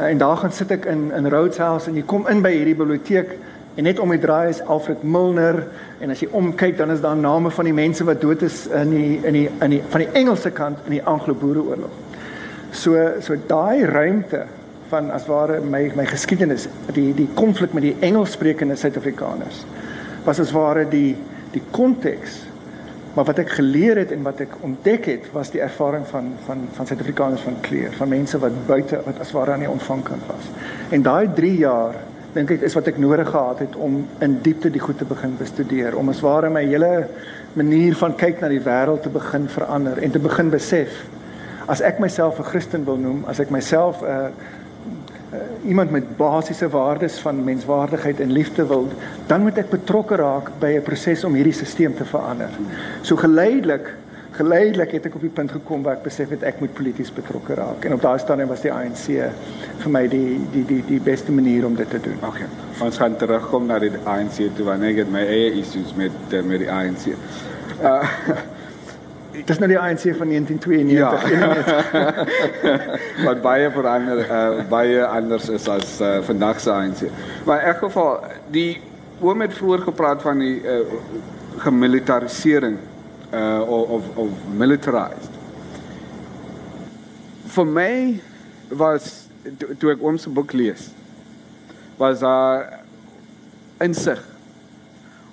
[0.00, 2.50] Uh, en daar gaan sit ek in in Rhodes House en jy kom in by
[2.50, 3.36] hierdie biblioteek
[3.76, 5.68] en net om die draai is Alfred Milner
[6.00, 8.90] en as jy omkyk dan is daar name van die mense wat dood is in
[8.90, 11.94] die in die in die van die Engelse kant in die Anglo-Boereoorlog.
[12.72, 14.46] So so daai ruimte
[14.88, 19.62] van as ware my my geskiedenis die die konflik met die Engelssprekende Suid-Afrikaners
[20.24, 21.16] was as ware die
[21.50, 22.50] die konteks
[23.14, 26.68] maar wat ek geleer het en wat ek ontdek het was die ervaring van van
[26.76, 30.46] van Suid-Afrikaners van kleur van mense wat buite wat as ware aan die ontvangkant was.
[30.94, 31.98] En daai 3 jaar
[32.34, 35.34] dink ek is wat ek nodig gehad het om in diepte die goed te begin
[35.38, 37.08] bestudeer om as ware my hele
[37.58, 41.02] manier van kyk na die wêreld te begin verander en te begin besef
[41.66, 44.30] as ek myself 'n Christen wil noem as ek myself 'n uh,
[45.64, 48.88] iemand met basiese waardes van menswaardigheid en liefde wil,
[49.26, 52.50] dan moet ek betrokke raak by 'n proses om hierdie stelsel te verander.
[53.02, 53.94] So geleidelik,
[54.30, 57.54] geleidelik het ek op die punt gekom waar ek besef het ek moet polities betrokke
[57.54, 57.84] raak.
[57.84, 59.06] En op daai stadium was die ANC
[59.78, 62.16] vir my die die die die beste manier om dit te doen.
[62.22, 62.46] Okay.
[62.80, 66.12] Ons gaan terugkom na die ANC toe wanneer ek my eie issues met
[66.44, 67.06] met die ANC.
[67.82, 68.04] Uh
[69.46, 70.90] Dis nou die ANC van 1992.
[70.90, 72.26] Ja.
[73.28, 77.02] Wat baie verander uh, baie anders is as uh, vandag se ANC.
[77.46, 78.80] Maar in elk geval die
[79.20, 80.80] oom het vroeër gepraat van die uh,
[81.60, 82.78] gemilitarisering
[83.34, 85.30] uh of of militarized.
[87.46, 88.20] Vir my
[88.68, 90.90] was toe to ek oom se boek lees
[92.00, 92.80] was daar
[93.80, 94.20] insig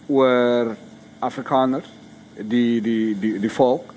[0.08, 0.76] oor
[1.20, 1.90] Afrikaners
[2.38, 3.94] die die die die volk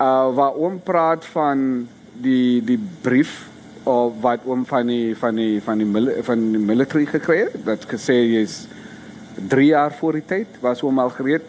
[0.00, 1.88] uh waar oom praat van
[2.20, 3.48] die die brief
[3.84, 7.84] of wat oom van die van die van die van die military gekry het dat
[7.88, 8.66] gesê is
[9.48, 11.44] 3 jaar voor die tyd was oom al gereed.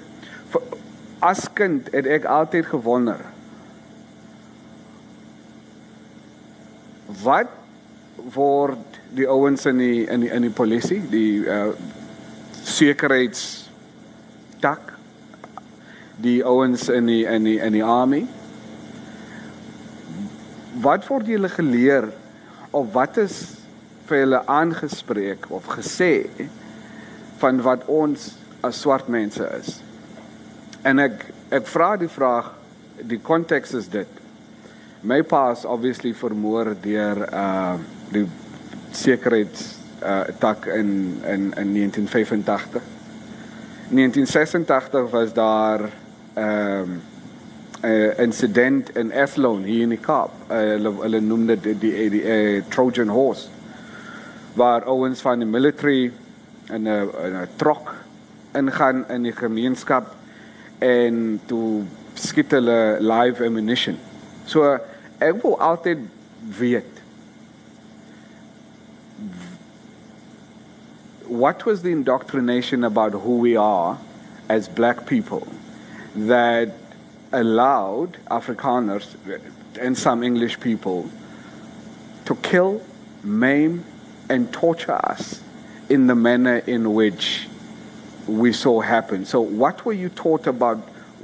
[1.19, 3.19] As kind het ek altyd gewonder
[7.23, 7.51] wat
[8.33, 11.71] word die ouens in die in die in die polisie die uh
[12.61, 13.69] sekuriteits
[14.61, 14.93] tak
[16.21, 18.21] die ouens in die in die in die army
[20.81, 22.09] wat word julle geleer
[22.71, 23.37] of wat is
[24.09, 26.13] vir hulle aangespreek of gesê
[27.41, 28.31] van wat ons
[28.65, 29.79] as swart mense is.
[30.85, 32.51] En ek ek vra die vraag
[33.07, 34.19] die konteks is dit.
[35.01, 37.77] My pa is obviously vermoor deur uh
[38.11, 38.25] die
[38.91, 42.81] sekuriteits uh tak in in in 1985.
[43.91, 45.89] 1986 was daar
[46.33, 47.10] ehm um,
[47.83, 50.31] incident in Athlone hier in die Kaap.
[50.49, 53.49] Uh, hulle hulle noem dit die die, die uh, Trojan horse
[54.59, 56.11] waar ouens van die military
[56.69, 57.93] in 'n 'n trok
[58.53, 60.15] ingaan in die gemeenskap
[60.79, 63.97] en toe skiet hulle live ammunition.
[64.45, 64.77] So
[65.19, 65.97] ek wil altyd
[66.59, 67.01] weet
[71.31, 73.97] what was the indoctrination about who we are
[74.49, 75.47] as black people
[76.15, 76.80] that
[77.31, 79.15] allowed Afrikaners
[79.79, 81.09] and some English people
[82.25, 82.81] to kill,
[83.23, 83.83] maim,
[84.29, 85.41] and torture us
[85.89, 87.47] in the manner in which
[88.27, 89.25] we saw happen.
[89.25, 90.77] So, what were you taught about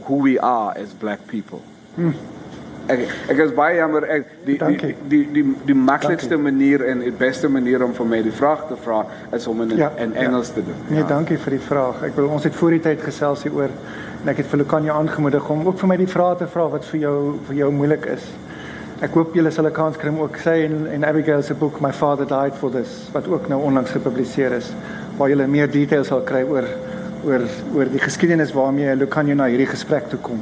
[0.04, 1.60] who we are as black people?
[1.96, 2.12] Hmm.
[2.88, 3.02] Ek
[3.34, 7.50] ek is baie jammer ek die die die die die maklikste manier en die beste
[7.52, 9.02] manier om vir my die vraag te vra
[9.36, 10.14] is om in ja, in.
[10.16, 10.54] Engels ja.
[10.54, 10.78] te doen.
[10.88, 11.08] Nee, ja.
[11.08, 12.04] dankie vir die vraag.
[12.08, 13.74] Ek wil ons het voor die tyd gesels hieroor
[14.22, 16.88] en ek het vir Lukanya aangemoedig om ook vir my die vrae te vra wat
[16.88, 17.16] vir jou
[17.50, 18.30] vir jou moeilik is.
[19.04, 21.82] Ek hoop julle sal 'n kans kry om ook sê en en Abigail se boek
[21.82, 24.72] My Father Died for This wat ook nou onlangs gepubliseer is
[25.18, 26.64] waar julle meer details sal kry oor
[27.26, 27.44] oor
[27.76, 30.40] oor die geskiedenis waarmee Lukanya na hierdie gesprek toe kom.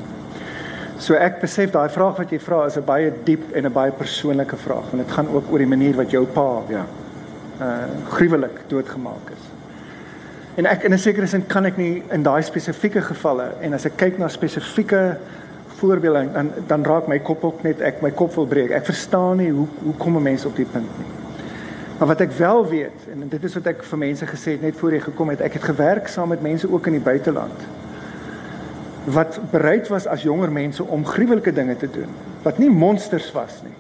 [1.00, 3.92] So ek besef daai vraag wat jy vra is 'n baie diep en 'n baie
[3.92, 6.86] persoonlike vraag want dit gaan ook oor die manier wat jou pa ja
[7.62, 9.44] uh gruwelik doodgemaak is.
[10.56, 13.86] En ek in 'n sekere sin kan ek nie in daai spesifieke gevalle en as
[13.86, 15.18] ek kyk na spesifieke
[15.80, 18.72] voorbeelde dan dan raak my kop ook net ek my kop wil breek.
[18.72, 21.12] Ek verstaan nie hoe hoe kom 'n mens op die punt nie.
[21.98, 24.76] Maar wat ek wel weet en dit is wat ek vir mense gesê het net
[24.76, 27.60] voor jy gekom het, ek het gewerk saam met mense ook in die buiteland
[29.06, 32.10] wat bereid was as jonger mense om gruwelike dinge te doen
[32.44, 33.76] wat nie monsters was nie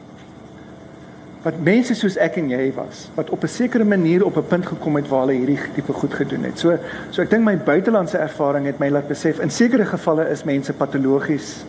[1.45, 4.65] wat mense soos ek en jy was wat op 'n sekere manier op 'n punt
[4.65, 6.59] gekom het waar hulle hierdie tipe goed gedoen het.
[6.59, 6.77] So
[7.11, 10.73] so ek dink my buitelandse ervaring het my laat besef in sekere gevalle is mense
[10.73, 11.65] patologies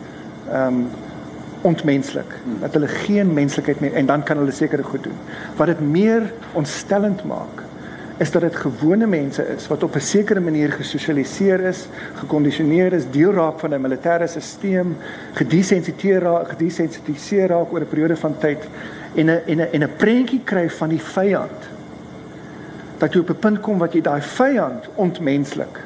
[0.51, 0.87] ehm um,
[1.61, 2.33] ontmenslik.
[2.61, 5.17] Dat hulle geen menslikheid meer en dan kan hulle sekere goed doen.
[5.55, 7.66] Wat dit meer ontstellend maak
[8.17, 13.03] is dat dit gewone mense is wat op 'n sekere manier gesosialiseer is, gekondisioneer is,
[13.11, 14.95] deel raak van 'n militêre stelsel,
[15.33, 18.67] gedesensitiseer raak, gedesensitiseer raak oor 'n periode van tyd
[19.15, 21.69] en 'n en 'n en 'n prentjie kry van die vyand.
[22.97, 25.79] Dat jy op 'n punt kom wat jy daai vyand ontmenslik.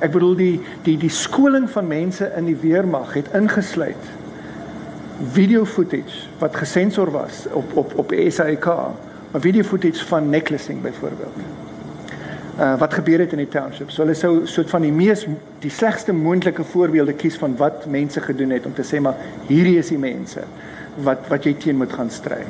[0.00, 4.04] Ek bedoel die die die skoling van mense in die weermag het ingesluit
[5.32, 8.66] video footage wat gesensor was op op op SAK
[9.34, 11.36] 'n video footage van necklacing byvoorbeeld.
[12.58, 13.90] Uh wat gebeur het in die township.
[13.90, 15.26] So hulle sou soort van die mees
[15.60, 19.14] die slegste moontlike voorbeelde kies van wat mense gedoen het om te sê maar
[19.46, 20.42] hierdie is die mense
[21.04, 22.40] wat wat jy teen moet gaan stry.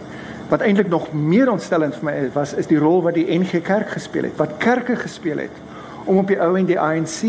[0.49, 3.91] Wat eintlik nog meer ontstellend vir my was is die rol wat die NG Kerk
[3.91, 4.37] gespeel het.
[4.37, 5.65] Wat kerke gespeel het
[6.09, 7.21] om op die ou en die ANC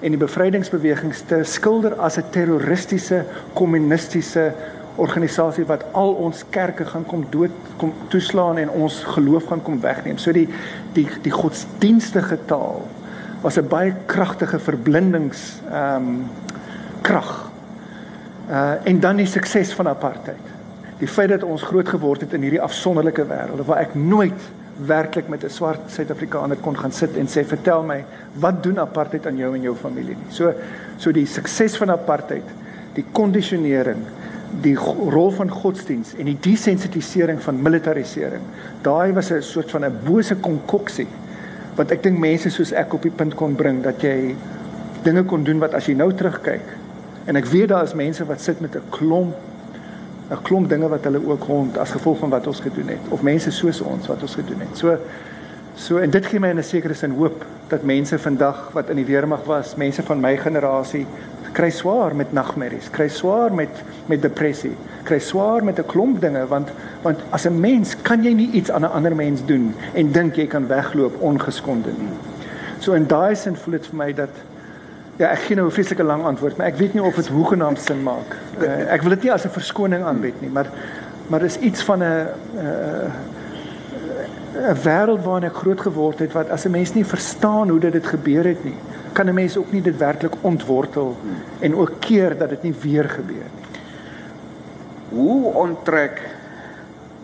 [0.00, 4.52] en die bevrydingsbewegings te skilder as 'n terroristiese kommunistiese
[4.96, 9.80] organisasie wat al ons kerke gaan kom dood kom toeslaan en ons geloof gaan kom
[9.80, 10.18] wegneem.
[10.18, 10.48] So die
[10.92, 12.82] die die godsdienstige taal
[13.42, 16.30] was 'n baie kragtige verblindings ehm um,
[17.02, 17.50] krag.
[18.50, 20.50] Uh en dan die sukses van apartheid.
[20.98, 24.40] Die feit dat ons groot geword het in hierdie afsonderlike wêreld waar ek nooit
[24.86, 29.26] werklik met 'n swart Suid-Afrikaner kon gaan sit en sê vertel my wat doen apartheid
[29.26, 30.30] aan jou en jou familie nie.
[30.30, 30.52] So
[30.96, 32.44] so die sukses van apartheid,
[32.94, 34.04] die kondisionering
[34.60, 38.42] die rol van godsdiens en die desensitisering van militarisering.
[38.82, 41.08] Daai was 'n soort van 'n bose konkoksie
[41.76, 44.34] wat ek dink mense soos ek op die punt kon bring dat jy
[45.02, 46.76] dinge kon doen wat as jy nou terugkyk
[47.24, 49.34] en ek weet daar is mense wat sit met 'n klomp
[50.30, 53.22] 'n klomp dinge wat hulle ook rond as gevolg van wat ons gedoen het of
[53.22, 54.76] mense soos ons wat ons gedoen het.
[54.78, 54.96] So
[55.74, 59.04] so en dit gee my 'n sekere sin hoop dat mense vandag wat in die
[59.04, 61.06] weermag was, mense van my generasie
[61.52, 64.74] kry swaar met nagmerries, kry swaar met met depressie,
[65.06, 66.68] kry swaar met 'n klomp dinge want
[67.02, 70.36] want as 'n mens kan jy nie iets aan 'n ander mens doen en dink
[70.36, 72.16] jy kan wegloop ongeskonde nie.
[72.78, 74.30] So in daai sin voel dit vir my dat
[75.16, 77.80] ja, ek gee nou 'n vreeslike lang antwoord, maar ek weet nie of dit hoegenaamd
[77.80, 78.36] sin maak.
[78.60, 80.66] Uh, ek wil dit nie as 'n verskoning aanbied nie, maar
[81.28, 82.26] maar is iets van 'n 'n
[82.56, 83.10] uh,
[84.70, 88.06] 'n wêreld waarin ek groot geword het wat as 'n mens nie verstaan hoe dit
[88.06, 88.76] gebeur het nie
[89.12, 91.16] kan 'n mens ook nie dit werklik ontwortel
[91.58, 93.68] en ook keer dat dit nie weer gebeur nie.
[95.08, 96.20] Hoe onttrek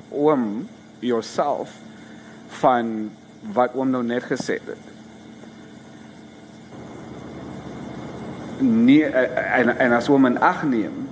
[0.09, 0.69] oom
[0.99, 1.71] jouself
[2.49, 3.11] van
[3.53, 4.77] wat oom nou net gesê het.
[8.59, 11.09] Nee en en as oom in ag neem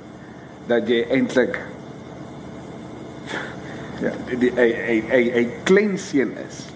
[0.66, 1.60] dat jy eintlik
[4.00, 6.66] ja, 'n 'n 'n klein seun is.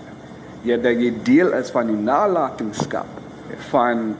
[0.62, 3.19] Ja, dat jy deel is van die nalatenskap
[3.56, 4.16] van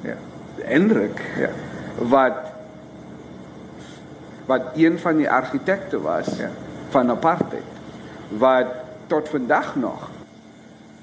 [0.00, 0.16] ja,
[0.54, 1.20] Hendrik.
[1.36, 1.50] Ja.
[1.98, 2.48] Wat
[4.46, 6.50] wat een van die argitekte was ja.
[6.88, 7.62] van apartheid
[8.28, 8.66] wat
[9.06, 10.10] tot vandag nog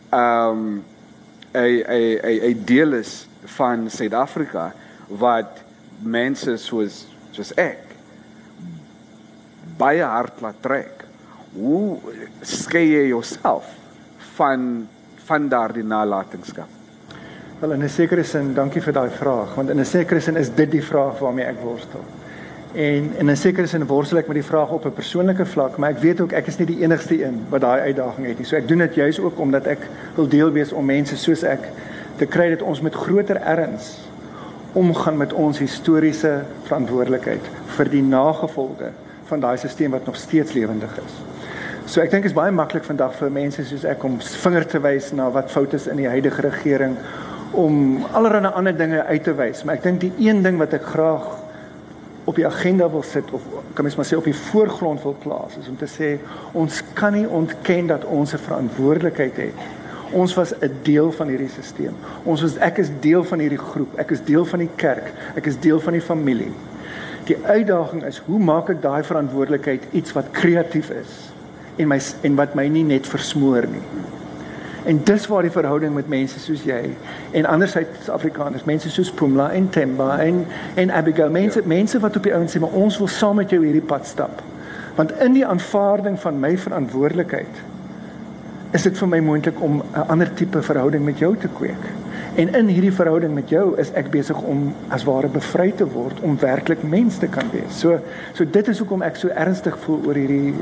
[0.09, 0.83] ehm um,
[1.51, 4.73] 'n 'n 'n 'n deel is van Suid-Afrika
[5.07, 5.63] wat
[5.99, 7.87] mense soos soos ek
[9.77, 11.05] baie hard laat trek.
[11.53, 11.97] Hoe
[12.41, 13.69] skei jy jouself
[14.35, 14.87] van
[15.27, 16.67] van daardie nalatenskap?
[17.59, 20.49] Wel in 'n sekere sin, dankie vir daai vraag, want in 'n sekere sin is
[20.55, 22.03] dit die vraag waarmee ek worstel.
[22.73, 25.89] En in 'n sekere sin worstel ek met die vraag op 'n persoonlike vlak, maar
[25.89, 28.45] ek weet ook ek is nie die enigste een wat daai uitdaging het nie.
[28.45, 31.69] So ek doen dit juis ook omdat ek wil deel wees om mense soos ek
[32.15, 34.07] te kry dat ons met groter erns
[34.73, 38.91] omgaan met ons historiese verantwoordelikheid vir die nagevolge
[39.25, 41.13] van daai stelsel wat nog steeds lewendig is.
[41.87, 45.05] So ek dink is baie maklik vandag vir mense soos ek om vinger te wys
[45.15, 46.97] na wat foute is in die huidige regering
[47.55, 50.83] om allerlei ander dinge uit te wys, maar ek dink die een ding wat ek
[50.83, 51.29] graag
[52.27, 53.45] op die agenda wil sit of
[53.77, 56.09] kan mens maar sê op die voorgrond wil plaas is om te sê
[56.59, 59.63] ons kan nie ontken dat ons 'n verantwoordelikheid het.
[60.11, 61.95] Ons was 'n deel van hierdie stelsel.
[62.25, 63.95] Ons was ek is deel van hierdie groep.
[63.95, 65.13] Ek is deel van die kerk.
[65.35, 66.51] Ek is deel van die familie.
[67.23, 71.36] Die uitdaging is hoe maak ek daai verantwoordelikheid iets wat kreatief is
[71.77, 73.83] en my en wat my nie net versmoor nie.
[74.87, 76.79] En dis waar die verhouding met mense soos jy
[77.35, 81.67] en andersins Afrikaners, mense soos Pumla en Temba en en Abigail, mense ja.
[81.67, 84.41] mense wat op die ouens sê maar ons wil saam met jou hierdie pad stap.
[84.95, 87.59] Want in die aanvaarding van my verantwoordelikheid
[88.75, 91.83] is dit vir my moontlik om 'n ander tipe verhouding met jou te kweek.
[92.35, 96.19] En in hierdie verhouding met jou is ek besig om as ware bevry te word
[96.21, 97.79] om werklik mens te kan wees.
[97.79, 97.99] So
[98.33, 100.53] so dit is hoekom ek so ernstig voel oor hierdie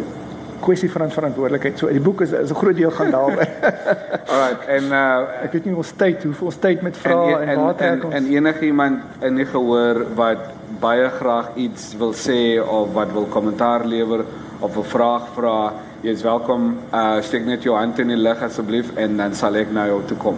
[0.59, 1.77] kwessie van verantwoordelikheid.
[1.79, 3.47] So die boek is is 'n groot deel gaan daaroor.
[4.33, 7.59] Alright, en uh ek weet nie ons tyd, hoeveel ons tyd met vrae en, en,
[7.59, 8.13] en trek ons?
[8.13, 10.37] En enigiemand in die gehoor wat
[10.79, 14.25] baie graag iets wil sê of wat wil kommentaar lewer
[14.59, 16.77] of 'n vraag vra, jy is welkom.
[16.93, 20.01] Uh steek net jou hand in die lug asseblief en dan sal ek na jou
[20.05, 20.37] toe kom.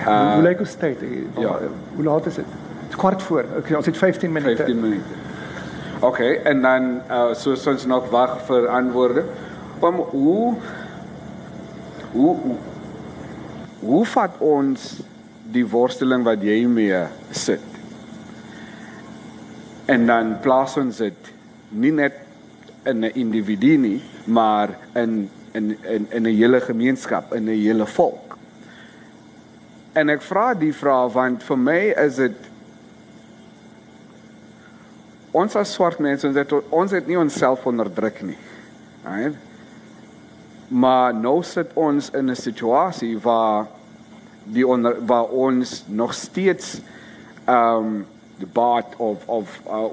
[0.00, 1.00] Uh, hoe lyk ons tyd?
[1.38, 1.58] Ja,
[1.96, 2.44] hoe laat is dit?
[2.84, 3.44] Dit's kwart voor.
[3.58, 4.56] Okay, ons het 15 minute.
[4.56, 5.02] 15 minute.
[6.00, 9.24] OK, en dan uh so ons nog wag vir antwoorde.
[9.80, 10.54] Kom hoe
[12.12, 12.36] hoe
[13.80, 14.86] hoe vat ons
[15.52, 17.02] die worsteling wat jy mee
[17.36, 17.64] sit?
[19.92, 21.30] En dan plaas ons dit
[21.68, 22.16] nie net
[22.88, 27.86] in 'n individu nie, maar in in in in 'n hele gemeenskap, in 'n hele
[27.86, 28.38] volk.
[29.92, 32.49] En ek vra die vraag want vir my is dit
[35.32, 38.38] ons as swart mense ons het ons het nie onsself onderdruk nie.
[39.04, 39.36] Right?
[40.68, 43.66] Maar nou sit ons in 'n situasie waar
[44.44, 46.80] die onder waar ons nog steeds
[47.48, 48.06] um
[48.38, 49.88] the part of of uh,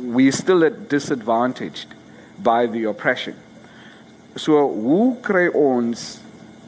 [0.00, 1.86] we still at disadvantaged
[2.42, 3.34] by the oppression.
[4.36, 6.20] So hoe kry ons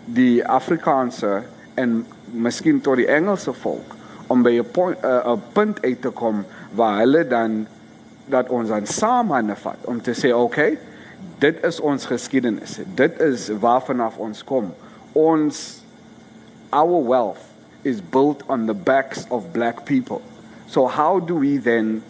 [0.04, 1.42] die Afrikaanse
[1.74, 3.96] en miskien tot die Engelse volk
[4.26, 6.44] om by 'n uh, punt uit te kom
[6.74, 7.66] waar hulle dan
[8.26, 10.78] dat ons aan samenhande vat om te sê okay
[11.38, 12.78] dit is ons geskiedenis.
[12.94, 14.72] Dit is waarvan af ons kom.
[15.12, 15.82] Ons
[16.70, 17.42] our wealth
[17.82, 20.22] is built on the backs of black people.
[20.66, 22.02] So how do we then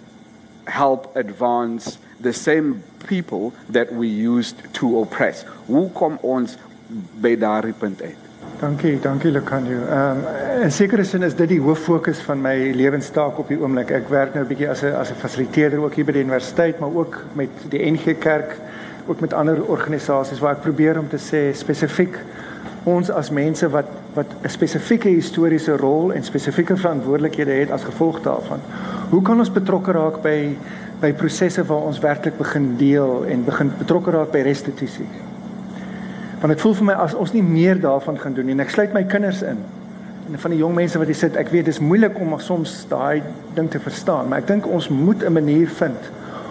[0.65, 5.45] help advance the same people that we used to oppress?
[5.67, 6.57] Hoe kom ons
[7.21, 8.24] by daardie punt uit
[8.65, 9.79] Dankie, dankie Lekanjo.
[9.93, 13.59] Ehm um, in sekere sin is dit die hoof fokus van my lewenstaak op die
[13.61, 13.91] oomblik.
[13.93, 16.79] Ek werk nou 'n bietjie as 'n as 'n fasiliteerder ook hier by die universiteit,
[16.79, 18.57] maar ook met die NG Kerk,
[19.07, 22.17] ook met ander organisasies waar ek probeer om te sê spesifiek
[22.85, 28.23] ons as mense wat wat 'n spesifieke historiese rol en spesifieke verantwoordelikhede het as gevolg
[28.23, 28.61] daarvan.
[29.11, 30.57] Hoe kan ons betrokke raak by
[31.01, 35.34] by prosesse waar ons werklik begin deel en begin betrokke raak by restituisie?
[36.45, 38.73] Want dit voel vir my as ons nie meer daarvan gaan doen nie en ek
[38.75, 39.63] sluit my kinders in.
[40.29, 43.23] En van die jong mense wat hier sit, ek weet dis moeilik om soms daai
[43.57, 46.11] ding te verstaan, maar ek dink ons moet 'n manier vind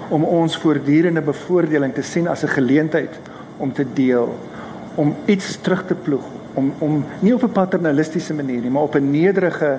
[0.10, 3.20] om ons voortdurende bevoordeling te sien as 'n geleentheid
[3.58, 4.34] om te deel,
[4.96, 8.96] om iets terug te ploeg, om om nie op 'n paternalistiese manier nie, maar op
[8.96, 9.78] 'n nederige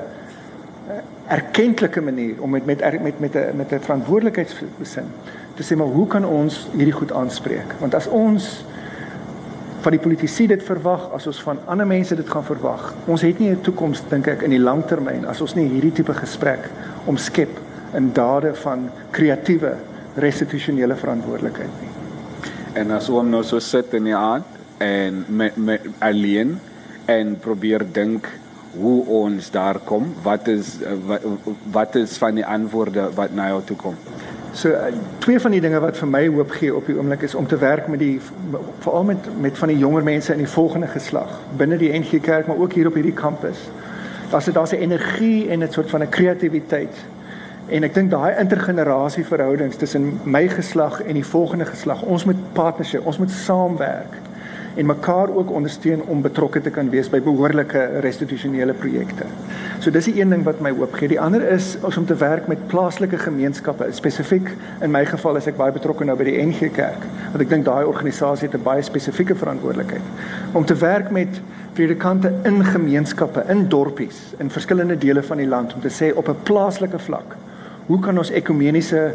[0.88, 0.94] eh,
[1.26, 5.10] erkenklike manier om met met met met 'n met 'n verantwoordelikheidsbesin
[5.54, 7.74] te sê maar hoe kan ons hierdie goed aanspreek?
[7.80, 8.64] Want as ons
[9.84, 12.92] van die politici dit verwag, as ons van ander mense dit gaan verwag.
[13.10, 16.14] Ons het nie 'n toekoms dink ek in die langtermyn as ons nie hierdie tipe
[16.14, 16.70] gesprek
[17.06, 17.50] omskep
[17.94, 19.74] in dade van kreatiewe
[20.16, 21.90] restitusionele verantwoordelikheid nie.
[22.74, 24.44] En as oom nou so sit in die aand
[24.78, 26.58] en met met alleen
[27.06, 28.28] en probeer dink
[28.78, 31.22] hoe ons daar kom, wat is wat,
[31.72, 33.94] wat is van die antwoorde wat na jou toe kom?
[34.54, 34.84] So uh,
[35.18, 37.56] twee van die dinge wat vir my hoop gee op die oomblik is om te
[37.58, 38.20] werk met die
[38.84, 42.46] veral met met van die jonger mense in die volgende geslag binne die NG Kerk
[42.46, 43.66] maar ook hier op hierdie kampus.
[44.30, 46.94] Daar's daar's 'n energie en 'n soort van 'n kreatiwiteit.
[47.68, 52.52] En ek dink daai intergenerasie verhoudings tussen my geslag en die volgende geslag, ons moet
[52.52, 54.14] partnership, ons moet saamwerk
[54.74, 59.26] en mekaar ook ondersteun om betrokke te kan wees by behoorlike restitusionele projekte.
[59.80, 61.08] So dis die een ding wat my hoop gee.
[61.08, 63.86] Die ander is om te werk met plaaslike gemeenskappe.
[63.92, 64.50] Spesifiek
[64.82, 67.66] in my geval is ek baie betrokke nou by die NG Kerk, want ek dink
[67.68, 70.02] daai organisasie het 'n baie spesifieke verantwoordelikheid
[70.52, 71.40] om te werk met
[71.74, 76.28] predikante in gemeenskappe, in dorpies, in verskillende dele van die land om te sê op
[76.28, 77.36] 'n plaaslike vlak,
[77.86, 79.14] hoe kan ons ekumeniese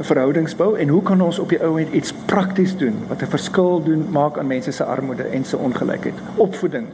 [0.00, 3.32] verhoudings bou en hoe kan ons op die ou end iets prakties doen wat 'n
[3.36, 6.14] verskil doen maak aan mense se armoede en se ongelykheid?
[6.36, 6.86] Opvoeding.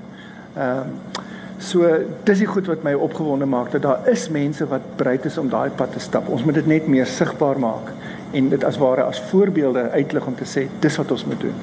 [0.57, 1.25] Ehm um,
[1.59, 1.89] so
[2.25, 5.49] dis die goed wat my opgewonde maak dat daar is mense wat bereid is om
[5.49, 6.29] daai pad te stap.
[6.29, 7.93] Ons moet dit net meer sigbaar maak
[8.33, 11.55] en dit as ware as voorbeelde uitlig om te sê dis wat ons moet doen.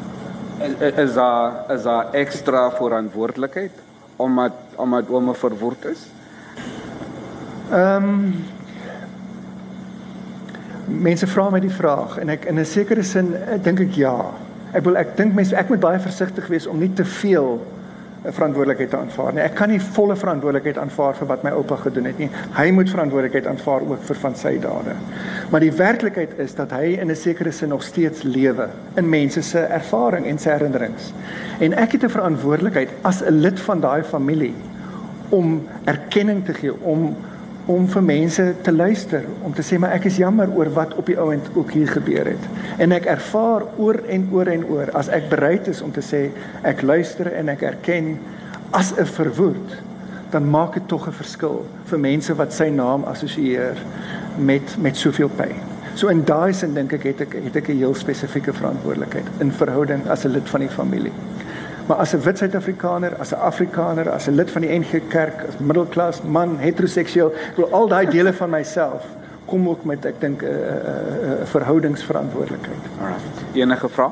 [0.64, 3.72] Is, is daar is daar ekstra verantwoordelikheid
[4.16, 6.08] omdat omdat ouma verwoord is?
[7.72, 8.34] Ehm um,
[10.88, 14.32] mense vra my die vraag en ek in 'n sekere sin eh, dink ek ja.
[14.74, 17.62] Ek wil ek dink mense ek moet baie versigtig wees om nie te veel
[18.26, 19.42] eh, verantwoordelikheid te aanvaar nie.
[19.42, 22.30] Ek kan nie volle verantwoordelikheid aanvaar vir wat my oupa gedoen het nie.
[22.54, 24.96] Hy moet verantwoordelikheid aanvaar ook vir van sy dade.
[25.52, 29.42] Maar die werklikheid is dat hy in 'n sekere sin nog steeds lewe in mense
[29.42, 31.14] se ervaring en se herinnerings.
[31.60, 34.54] En ek het 'n verantwoordelikheid as 'n lid van daai familie
[35.30, 37.16] om erkenning te gee, om
[37.66, 41.08] om vir mense te luister, om te sê maar ek is jammer oor wat op
[41.08, 42.48] die ouend ook hier gebeur het.
[42.84, 46.26] En ek ervaar oor en oor en oor as ek bereid is om te sê
[46.68, 48.18] ek luister en ek erken
[48.72, 49.78] as 'n verwoed,
[50.32, 53.78] dan maak dit tog 'n verskil vir mense wat sy naam assosieer
[54.38, 55.56] met met soveel pyn.
[55.96, 59.52] So in daai sin dink ek het ek het ek 'n heel spesifieke verantwoordelikheid in
[59.52, 61.14] verhouding as 'n lid van die familie.
[61.88, 65.48] Maar as 'n wit Suid-Afrikaner, as 'n Afrikaner, as 'n lid van die NG Kerk,
[65.48, 69.06] as middelklas man, heteroseksueel, ek wil al daai dele van myself
[69.46, 72.84] kom ook met ek dink 'n uh, uh, uh, verhoudingsverantwoordelikheid.
[73.02, 73.22] Alright.
[73.54, 74.12] Enige vrae?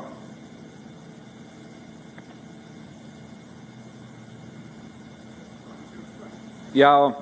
[6.72, 7.14] Ja,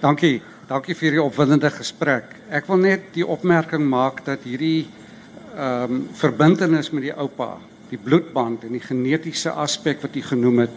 [0.00, 0.42] dankie.
[0.66, 2.24] Dankie vir die opwindende gesprek.
[2.48, 4.88] Ek wil net die opmerking maak dat hierdie
[5.56, 7.56] ehm um, verbintenis met die oupa
[7.90, 10.76] die bloedband en die genetiese aspek wat u genoem het.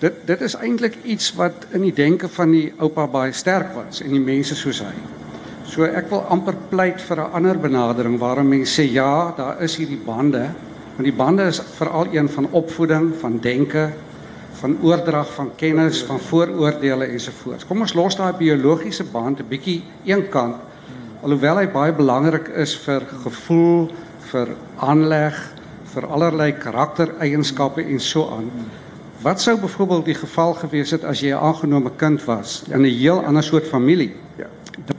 [0.00, 4.02] Dit dit is eintlik iets wat in die denke van die oupa baie sterk was
[4.04, 4.94] en die mense soos hy.
[5.70, 9.76] So ek wil amper pleit vir 'n ander benadering waarom mense sê ja, daar is
[9.76, 10.50] hierdie bande,
[10.96, 13.90] want die bande is veral een van opvoeding, van denke,
[14.60, 17.64] van oordrag van kennis, van vooroordeele ensovoorts.
[17.64, 20.56] Kom ons los daai biologiese band 'n bietjie eenkant
[21.22, 23.90] alhoewel hy baie belangrik is vir gevoel,
[24.30, 25.36] vir aanleg,
[25.94, 28.50] vir allerlei karaktereienskappe en so aan.
[29.22, 32.98] Wat sou byvoorbeeld die geval gewees het as jy 'n aangenome kind was in 'n
[32.98, 34.14] heel ander soort familie?
[34.36, 34.46] Ja.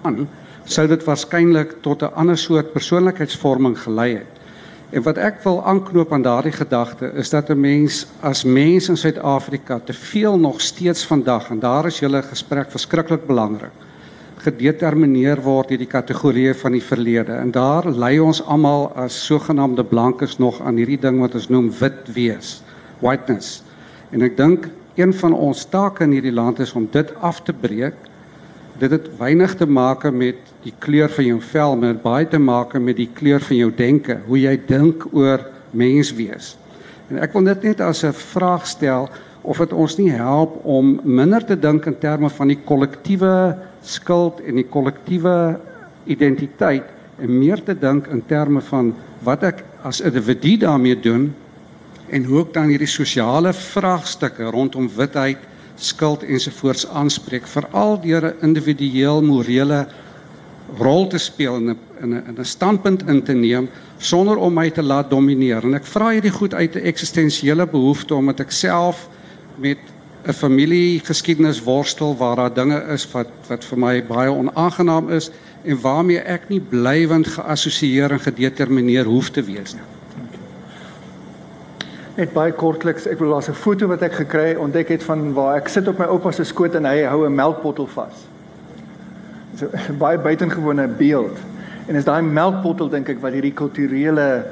[0.02, 0.28] Dan
[0.66, 4.40] sou dit waarskynlik tot 'n ander soort persoonlikheidsvorming gelei het.
[4.90, 8.98] En wat ek wil aanknoop aan daardie gedagte is dat 'n mens as mens in
[8.98, 13.72] Suid-Afrika te veel nog steeds vandag en daar is julle gesprek verskriklik belangrik
[14.42, 17.36] gedetermineer word deur die kategorieë van die verlede.
[17.38, 21.70] En daar lei ons almal as sogenaamde blankes nog aan hierdie ding wat ons noem
[21.80, 22.62] wit wees,
[23.02, 23.62] whiteness.
[24.12, 24.70] En ek dink
[25.00, 27.96] een van ons take in hierdie land is om dit af te breek.
[28.82, 32.74] Dit het weinig te maak met die kleur van jou vel, maar baie te maak
[32.80, 36.56] met die kleur van jou denke, hoe jy dink oor menswees.
[37.12, 39.10] En ek wil dit net as 'n vraag stel
[39.42, 44.42] of dit ons nie help om minder te dink in terme van die kollektiewe skuld
[44.46, 45.60] en die kollektiewe
[46.06, 46.86] identiteit
[47.22, 48.94] en meer te dink in terme van
[49.26, 51.32] wat ek as individu daarmee doen
[52.12, 55.40] en hoe ek dan hierdie sosiale vraagstukke rondom witheid,
[55.82, 59.88] skuld ensovoorts aanspreek veral deur 'n individueel morele
[60.78, 64.70] rol te speel in 'n in 'n 'n standpunt in te neem sonder om my
[64.70, 65.64] te laat domineer.
[65.64, 69.10] En ek vra hierdie goed uit 'n eksistensiële behoefte omdat ek self
[69.62, 69.78] met
[70.26, 75.32] 'n familiegeskiedenis worstel waar daar dinge is wat wat vir my baie onaangenaam is
[75.64, 79.88] en waarmee ek nie blywend geassosieer en gedetermineer hoef te wees nie.
[82.22, 85.56] net baie kortliks, ek wil daar's 'n foto wat ek gekry ontdek het van waar
[85.58, 88.28] ek sit op my oupa se skoot en hy hou 'n melkbottel vas.
[89.58, 89.70] So
[90.04, 91.38] baie buitengewone beeld.
[91.88, 94.46] En is daai melkbottel dink ek wat hierdie kulturele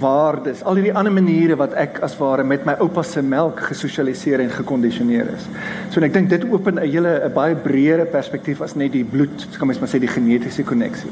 [0.00, 4.40] waardes, al hierdie ander maniere wat ek as ware met my oupa se melk gesosialiseer
[4.40, 5.48] en gekondisioneer is.
[5.90, 9.04] So en ek dink dit open 'n hele 'n baie breër perspektief as net die
[9.04, 11.10] bloed, kan mens maar sê die genetiese koneksie.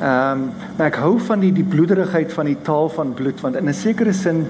[0.00, 3.56] Ehm um, maar ek hou van die die bloederigheid van die taal van bloed want
[3.56, 4.46] in 'n sekere sin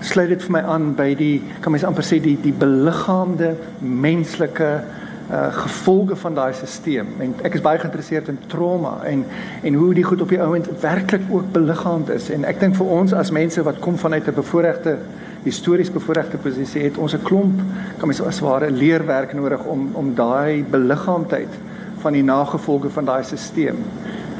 [0.00, 4.82] sluit dit vir my aan by die kan mens amper sê die die beliggaamde menslike
[5.30, 7.06] uh gevolge van daai stelsel.
[7.20, 9.24] En ek is baie geïnteresseerd in trauma en
[9.62, 12.30] en hoe die goed op die ouend werklik ook beliggaamd is.
[12.30, 14.96] En ek dink vir ons as mense wat kom vanuit 'n bevoordeelde
[15.44, 17.60] histories bevoordeelde posisie het ons 'n klomp
[17.98, 21.52] kan mens as ware leerwerk nodig om om daai beliggaamdheid
[21.98, 23.76] van die nagevolge van daai stelsel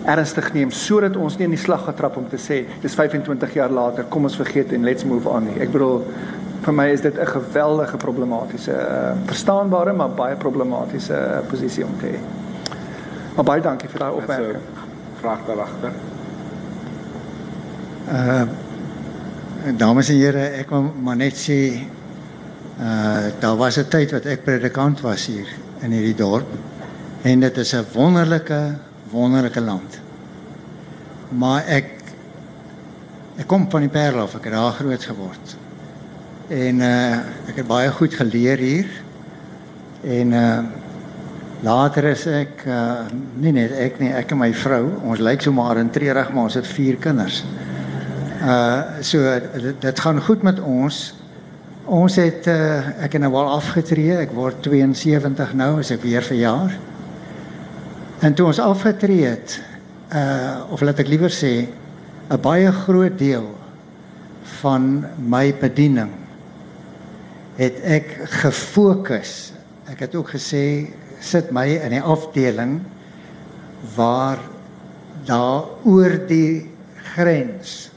[0.05, 3.71] ernstig neem sodat ons nie in die slag getrap om te sê dis 25 jaar
[3.71, 5.61] later kom ons vergeet en let's move on nie.
[5.61, 6.05] Ek bedoel
[6.63, 11.99] vir my is dit 'n geweldige problematiese uh, verstaanbare maar baie problematiese uh, posisie om
[11.99, 12.19] te hê.
[13.35, 14.63] Maar baie dankie vir daai opmerking.
[15.21, 15.93] Vraag daar agter.
[18.13, 18.49] Uh
[19.77, 21.83] dames en here, ek wil maar net sê
[22.81, 25.47] uh daar was 'n tyd wat ek predikant was hier
[25.83, 26.47] in hierdie dorp
[27.23, 28.75] en dit is 'n wonderlike
[29.11, 30.01] wonderlike land.
[31.29, 31.87] Maar ek
[33.37, 35.57] ek kom van die Parel af, ek het daar groot geword.
[36.49, 37.17] En uh
[37.51, 38.87] ek het baie goed geleer hier.
[40.01, 40.61] En uh
[41.61, 43.05] later is ek uh
[43.37, 46.49] nie net ek nie, ek en my vrou, ons lyk so maar in treurig, maar
[46.49, 47.43] ons het vier kinders.
[48.41, 49.21] Uh so
[49.61, 51.01] dit, dit gaan goed met ons.
[51.85, 56.25] Ons het uh ek het nou al afgetree, ek word 72 nou as ek weer
[56.25, 56.79] verjaar.
[58.25, 59.59] En toe ons afgetree het,
[60.17, 61.69] uh of laat ek liewer sê,
[62.31, 63.53] 'n baie groot deel
[64.63, 66.17] van my bediening
[67.59, 69.53] het ek gefokus.
[69.91, 70.89] Ek het ook gesê
[71.19, 72.81] sit my in 'n afdeling
[73.97, 74.39] waar
[75.27, 76.71] daar oor die
[77.15, 77.91] grens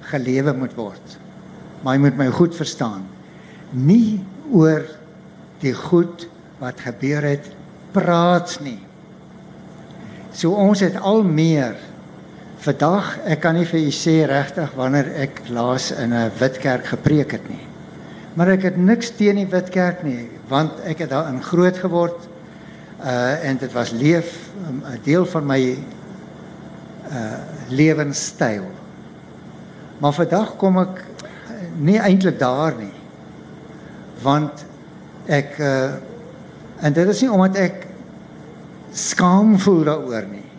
[0.00, 1.18] gelewe moet word.
[1.82, 3.06] Maar jy moet my goed verstaan.
[3.70, 4.84] Nie oor
[5.60, 7.50] die goed wat gebeur het
[7.92, 8.80] praat nie.
[10.32, 11.76] So ons het al meer
[12.58, 16.86] vandag ek kan nie vir u sê regtig wanneer ek laas in 'n wit kerk
[16.86, 17.65] gepreek het nie.
[18.36, 22.26] Maar ek het niks teen die wit kerk nie, want ek het daarin groot geword.
[23.00, 24.28] Uh en dit was leef
[24.68, 25.60] um, 'n um, deel van my
[27.12, 28.68] uh lewenstyl.
[29.98, 32.92] Maar vandag kom ek uh, nie eintlik daar nie.
[34.22, 34.64] Want
[35.26, 35.96] ek uh
[36.80, 37.86] en dit is nie omdat ek
[38.92, 40.50] skaam voel daaroor nie.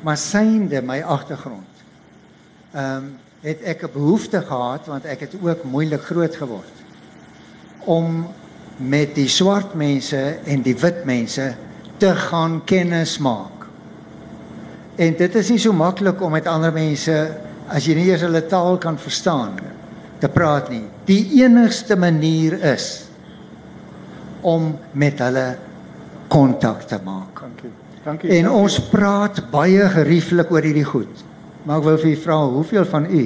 [0.00, 1.84] Maar synde my agtergrond.
[2.72, 3.12] Ehm um,
[3.44, 6.83] het ek 'n behoefte gehad want ek het ook moeilik groot geword
[7.90, 8.24] om
[8.76, 11.52] met die swart mense en die wit mense
[12.02, 13.66] te gaan kennis maak.
[14.96, 17.14] En dit is nie so maklik om met ander mense
[17.70, 19.56] as jy nie eers hulle taal kan verstaan
[20.20, 20.84] te praat nie.
[21.08, 23.06] Die enigste manier is
[24.44, 25.46] om met hulle
[26.28, 27.40] kontak te maak.
[27.40, 27.72] Dankie.
[28.04, 28.30] Dankie.
[28.36, 31.24] En ons praat baie gerieflik oor hierdie goed.
[31.64, 33.24] Maar ek wil vir u vra, hoeveel van u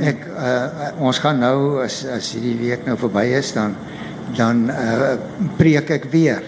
[0.00, 3.76] ek uh, ons gaan nou as as hierdie week nou verby is dan
[4.36, 5.16] dan uh,
[5.58, 6.44] preek ek weer.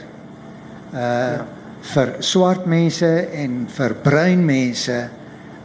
[0.93, 1.49] Uh ja.
[1.81, 3.09] vir swart mense
[3.41, 4.97] en vir bruin mense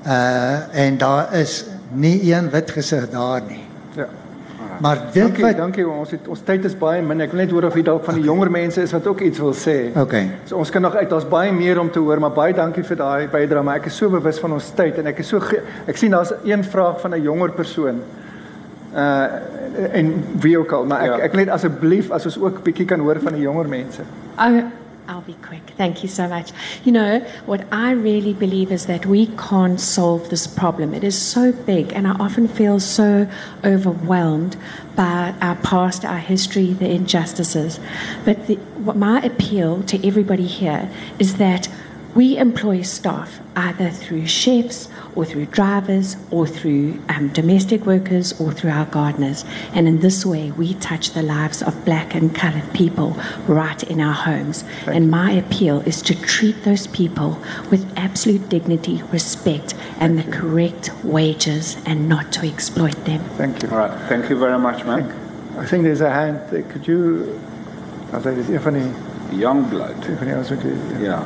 [0.08, 3.66] uh en daar is nie een wit gesig daar nie.
[3.98, 4.08] Ja.
[4.80, 5.88] Maar dit Dankie, wat dankie.
[5.88, 7.22] Ons het ons tyd is baie min.
[7.22, 9.40] Ek wil net hoor of jy dalk van die jonger mense is wat ook iets
[9.40, 9.92] wil sê.
[9.98, 10.30] Okay.
[10.46, 11.10] So ons kan nog uit.
[11.10, 13.64] Daar's baie meer om te hoor, maar baie dankie vir daai bydrae.
[13.64, 16.12] Maar ek is so bewus van ons tyd en ek is so ge- ek sien
[16.12, 18.02] daar's een vraag van 'n jonger persoon.
[18.96, 19.26] Uh
[19.92, 21.18] en wie ook al, maar ek Ja.
[21.26, 24.02] ek wil net asseblief as ons ook bietjie kan hoor van die jonger mense.
[24.40, 24.62] Oh,
[25.08, 25.62] I'll be quick.
[25.78, 26.52] Thank you so much.
[26.84, 30.94] You know, what I really believe is that we can't solve this problem.
[30.94, 33.30] It is so big, and I often feel so
[33.64, 34.58] overwhelmed
[34.96, 37.80] by our past, our history, the injustices.
[38.24, 40.90] But the, what my appeal to everybody here
[41.20, 41.68] is that
[42.16, 48.52] we employ staff either through chefs or through drivers or through um, domestic workers or
[48.54, 49.44] through our gardeners.
[49.74, 54.00] And in this way, we touch the lives of black and colored people right in
[54.00, 54.64] our homes.
[54.88, 57.38] and my appeal is to treat those people
[57.70, 63.22] with absolute dignity, respect, and the correct wages and not to exploit them.
[63.38, 63.70] Thank you.
[63.70, 64.10] All right.
[64.10, 65.04] Thank you very much, man.
[65.58, 66.40] I think there's a hand.
[66.72, 67.40] Could you
[68.14, 68.94] As dit is een
[69.32, 70.06] Young blood.
[70.08, 71.24] een van die ouens wat jy Ja.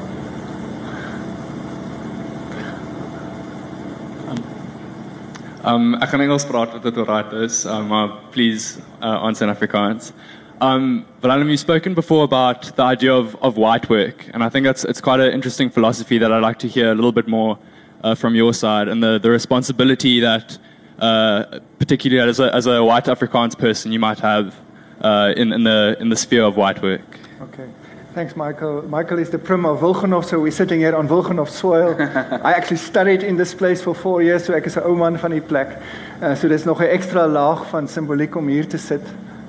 [5.63, 7.33] Um, ek gaan Engels praat wat dit alright.
[7.65, 10.13] Um, uh, please uh, answer in Afrikaans.
[10.61, 14.65] Um, Willem, you've spoken before about the idea of, of white work, and I think
[14.65, 17.57] that's it's quite an interesting philosophy that I'd like to hear a little bit more
[18.03, 20.57] uh, from your side, and the, the responsibility that,
[20.99, 24.55] uh, particularly as a, as a white Afrikaans person, you might have
[25.01, 27.19] uh, in, in, the, in the sphere of white work.
[27.41, 27.67] Okay.
[28.11, 28.81] Thanks, Michael.
[28.89, 31.95] Michael is the prim of Wilgenhof, so we're sitting here on Wilgenhof soil.
[32.43, 35.15] I actually studied in this place for four years, so ek is 'n ou man
[35.15, 35.77] van die plek.
[36.19, 39.01] Uh, so dis nog 'n ekstra laag van simboliek om hier te sit.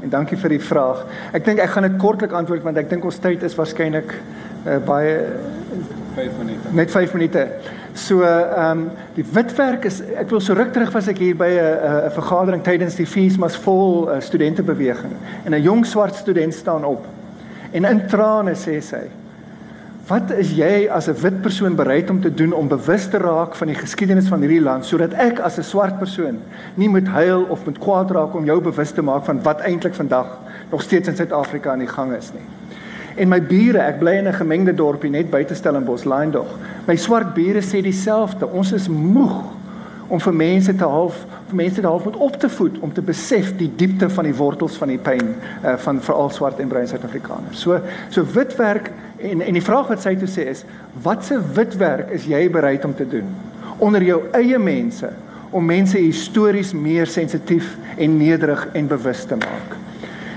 [0.02, 1.06] En dankie vir die vraag.
[1.32, 4.14] Ek dink ek gaan dit kortlik antwoord want ek dink ons tyd is waarskynlik
[4.66, 5.16] uh, baie
[6.14, 6.68] 5 minute.
[6.72, 7.48] net 5 minute.
[7.94, 11.48] So ehm um, die witwerk is ek wil so ruk terug was ek hier by
[11.48, 16.54] 'n 'n vergadering tydens die Fees mas vol uh, studentebeweging en 'n jong swart student
[16.54, 17.06] staan op.
[17.72, 19.08] En in trane sê sy:
[20.08, 23.54] "Wat is jy as 'n wit persoon bereid om te doen om bewus te raak
[23.54, 26.38] van die geskiedenis van hierdie land sodat ek as 'n swart persoon
[26.74, 29.94] nie moet huil of moet kwaad raak om jou bewus te maak van wat eintlik
[29.94, 30.38] vandag
[30.70, 32.44] nog steeds in Suid-Afrika aan die gang is nie?"
[33.16, 36.46] En my bure, ek bly in 'n gemengde dorpie net buite Stellenbosch, Lyndog.
[36.86, 38.46] My swart bure sê dieselfde.
[38.46, 39.42] Ons is moeg
[40.08, 43.70] om vir mense te half mense half moet op te voed om te besef die
[43.76, 45.34] diepte van die wortels van die pyn
[45.64, 47.60] uh, van veral swart en bruin Suid-Afrikaners.
[47.60, 48.90] So so witwerk
[49.20, 50.64] en en die vraag wat sy toe sê is
[51.02, 53.28] watse witwerk is jy bereid om te doen
[53.80, 55.08] onder jou eie mense
[55.50, 59.89] om mense histories meer sensitief en nederig en bewus te maak.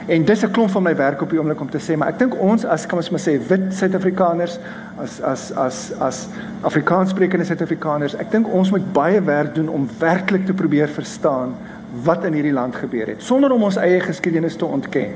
[0.05, 2.19] En dis 'n klomp van my werk op die oomblik om te sê, maar ek
[2.19, 4.59] dink ons as kan ons maar sê wit Suid-Afrikaners
[4.99, 6.27] as as as as
[6.61, 11.55] Afrikaanssprekende Suid-Afrikaners, ek dink ons moet baie werk doen om werklik te probeer verstaan
[12.03, 15.13] wat in hierdie land gebeur het sonder om ons eie geskiedenis te ontken.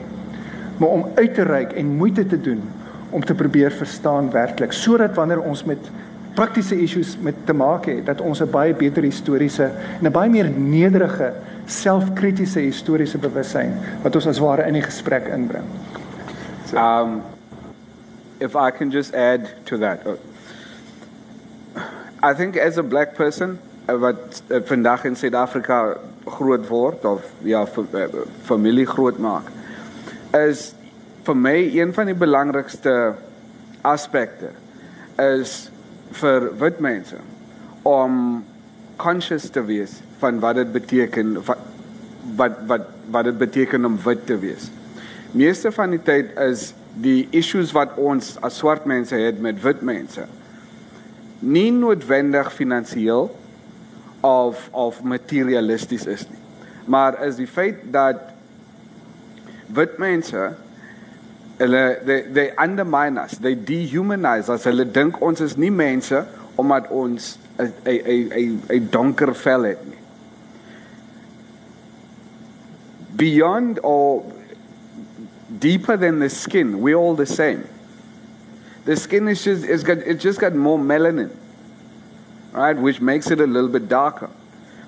[0.78, 2.62] Maar om uit te reik en moeite te doen
[3.10, 5.92] om te probeer verstaan werklik sodat wanneer ons met
[6.38, 10.30] praktiese issues met te maak het dat ons 'n baie beter historiese en 'n baie
[10.30, 11.34] meer nederige
[11.66, 13.74] selfkritiese historiese bewussyn
[14.04, 15.66] wat ons as ware in die gesprek inbring.
[16.74, 17.22] Um,
[18.40, 20.16] if I can just add to that, uh,
[22.24, 23.60] I think as a black person,
[23.90, 28.06] uh, wat uh, vandag in Suid-Afrika groot word of ja uh,
[28.44, 29.44] familie groot maak,
[30.34, 30.74] is
[31.24, 33.16] vir my een van die belangrikste
[33.82, 34.52] aspekte
[35.18, 35.72] is
[36.12, 37.18] vir wit mense
[37.88, 38.44] om
[38.98, 41.64] conscious te wees van wat dit beteken wat
[42.36, 44.72] wat wat wat dit beteken om wit te wees.
[45.32, 49.82] Meeste van die tyd is die issues wat ons as swart mense het met wit
[49.86, 50.26] mense
[51.40, 53.30] nie noodwendig finansiëel
[54.26, 56.42] of of materialisties is nie.
[56.86, 58.32] Maar is die feit dat
[59.68, 60.54] wit mense
[61.60, 64.66] hulle they they undermine us, they dehumanize us.
[64.66, 66.26] Hulle dink ons is nie mense
[66.58, 69.98] omdat ons 'n 'n 'n 'n donker vel het nie.
[73.16, 74.24] Beyond or
[75.60, 77.64] deeper than the skin, we're all the same.
[78.86, 81.32] The skin is just it's got just got more melanin,
[82.54, 84.30] right, which makes it a little bit darker.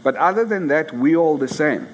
[0.04, 1.88] But other than that, we're all the same.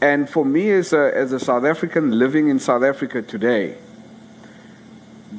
[0.00, 3.76] And for me, as a as a South African living in South Africa today,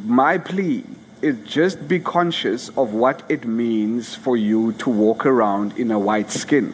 [0.05, 0.83] my plea
[1.21, 5.99] is just be conscious of what it means for you to walk around in a
[5.99, 6.73] white skin.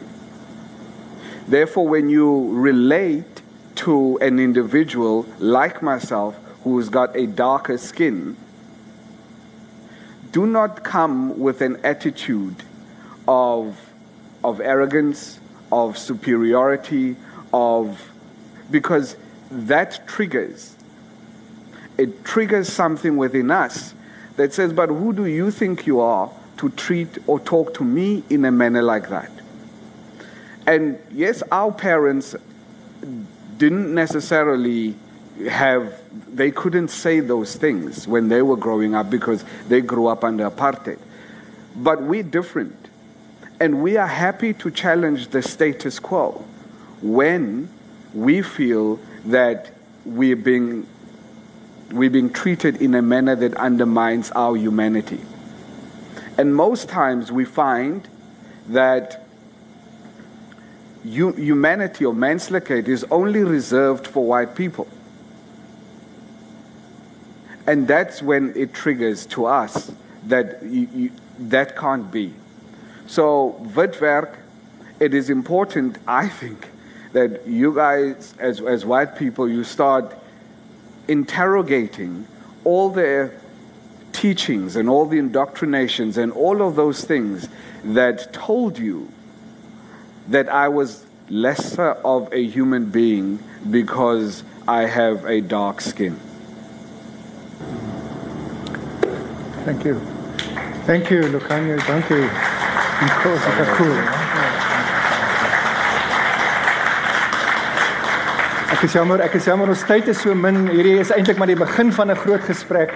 [1.47, 3.41] Therefore, when you relate
[3.75, 8.37] to an individual like myself who's got a darker skin,
[10.31, 12.63] do not come with an attitude
[13.27, 13.91] of,
[14.43, 15.39] of arrogance,
[15.71, 17.15] of superiority,
[17.53, 18.11] of
[18.69, 19.15] because
[19.49, 20.74] that triggers
[21.97, 23.93] it triggers something within us
[24.35, 28.23] that says, But who do you think you are to treat or talk to me
[28.29, 29.31] in a manner like that?
[30.65, 32.35] And yes, our parents
[33.57, 34.95] didn't necessarily
[35.49, 36.01] have,
[36.33, 40.49] they couldn't say those things when they were growing up because they grew up under
[40.49, 40.99] apartheid.
[41.75, 42.75] But we're different.
[43.59, 46.43] And we are happy to challenge the status quo
[47.01, 47.69] when
[48.13, 49.71] we feel that
[50.05, 50.87] we're being
[51.91, 55.21] we're being treated in a manner that undermines our humanity.
[56.37, 58.07] And most times we find
[58.69, 59.25] that
[61.03, 64.87] humanity or menselijkheid is only reserved for white people.
[67.67, 69.91] And that's when it triggers to us
[70.27, 72.33] that you, you, that can't be.
[73.07, 74.35] So, witwerk,
[74.99, 76.69] it is important, I think,
[77.13, 80.15] that you guys, as, as white people, you start
[81.07, 82.27] interrogating
[82.63, 83.31] all the
[84.11, 87.47] teachings and all the indoctrinations and all of those things
[87.83, 89.11] that told you
[90.27, 93.39] that I was lesser of a human being
[93.69, 96.19] because I have a dark skin.
[99.65, 99.99] Thank you.
[100.85, 101.81] Thank you, Lucanio.
[101.81, 102.29] Thank you.
[103.05, 104.74] Inkosi kakhulu.
[108.73, 110.65] Ek is jammer, ek is jammer ons tyd is so min.
[110.71, 112.93] Hierdie is eintlik maar die begin van 'n groot gesprek.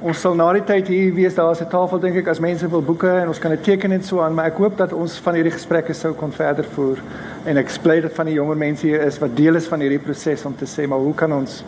[0.00, 2.80] Ons sal na die tyd hier wees, daar's 'n tafel dink ek as mense wil
[2.82, 5.34] boeke en ons kan 'n teken en so aan, maar ek hoop dat ons van
[5.34, 6.98] hierdie gesprekke sou kon verder voer.
[7.44, 9.98] En ek bly dat van die jonger mense hier is wat deel is van hierdie
[9.98, 11.64] proses om te sê maar hoe kan ons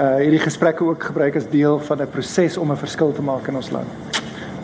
[0.00, 3.48] uh hierdie gesprekke ook gebruik as deel van 'n proses om 'n verskil te maak
[3.48, 3.88] in ons land.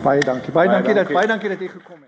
[0.03, 0.51] Baie dankie.
[0.51, 1.15] Baie, Baie dankie, dat dankie.
[1.15, 2.04] baie dankie dat jy gekom het.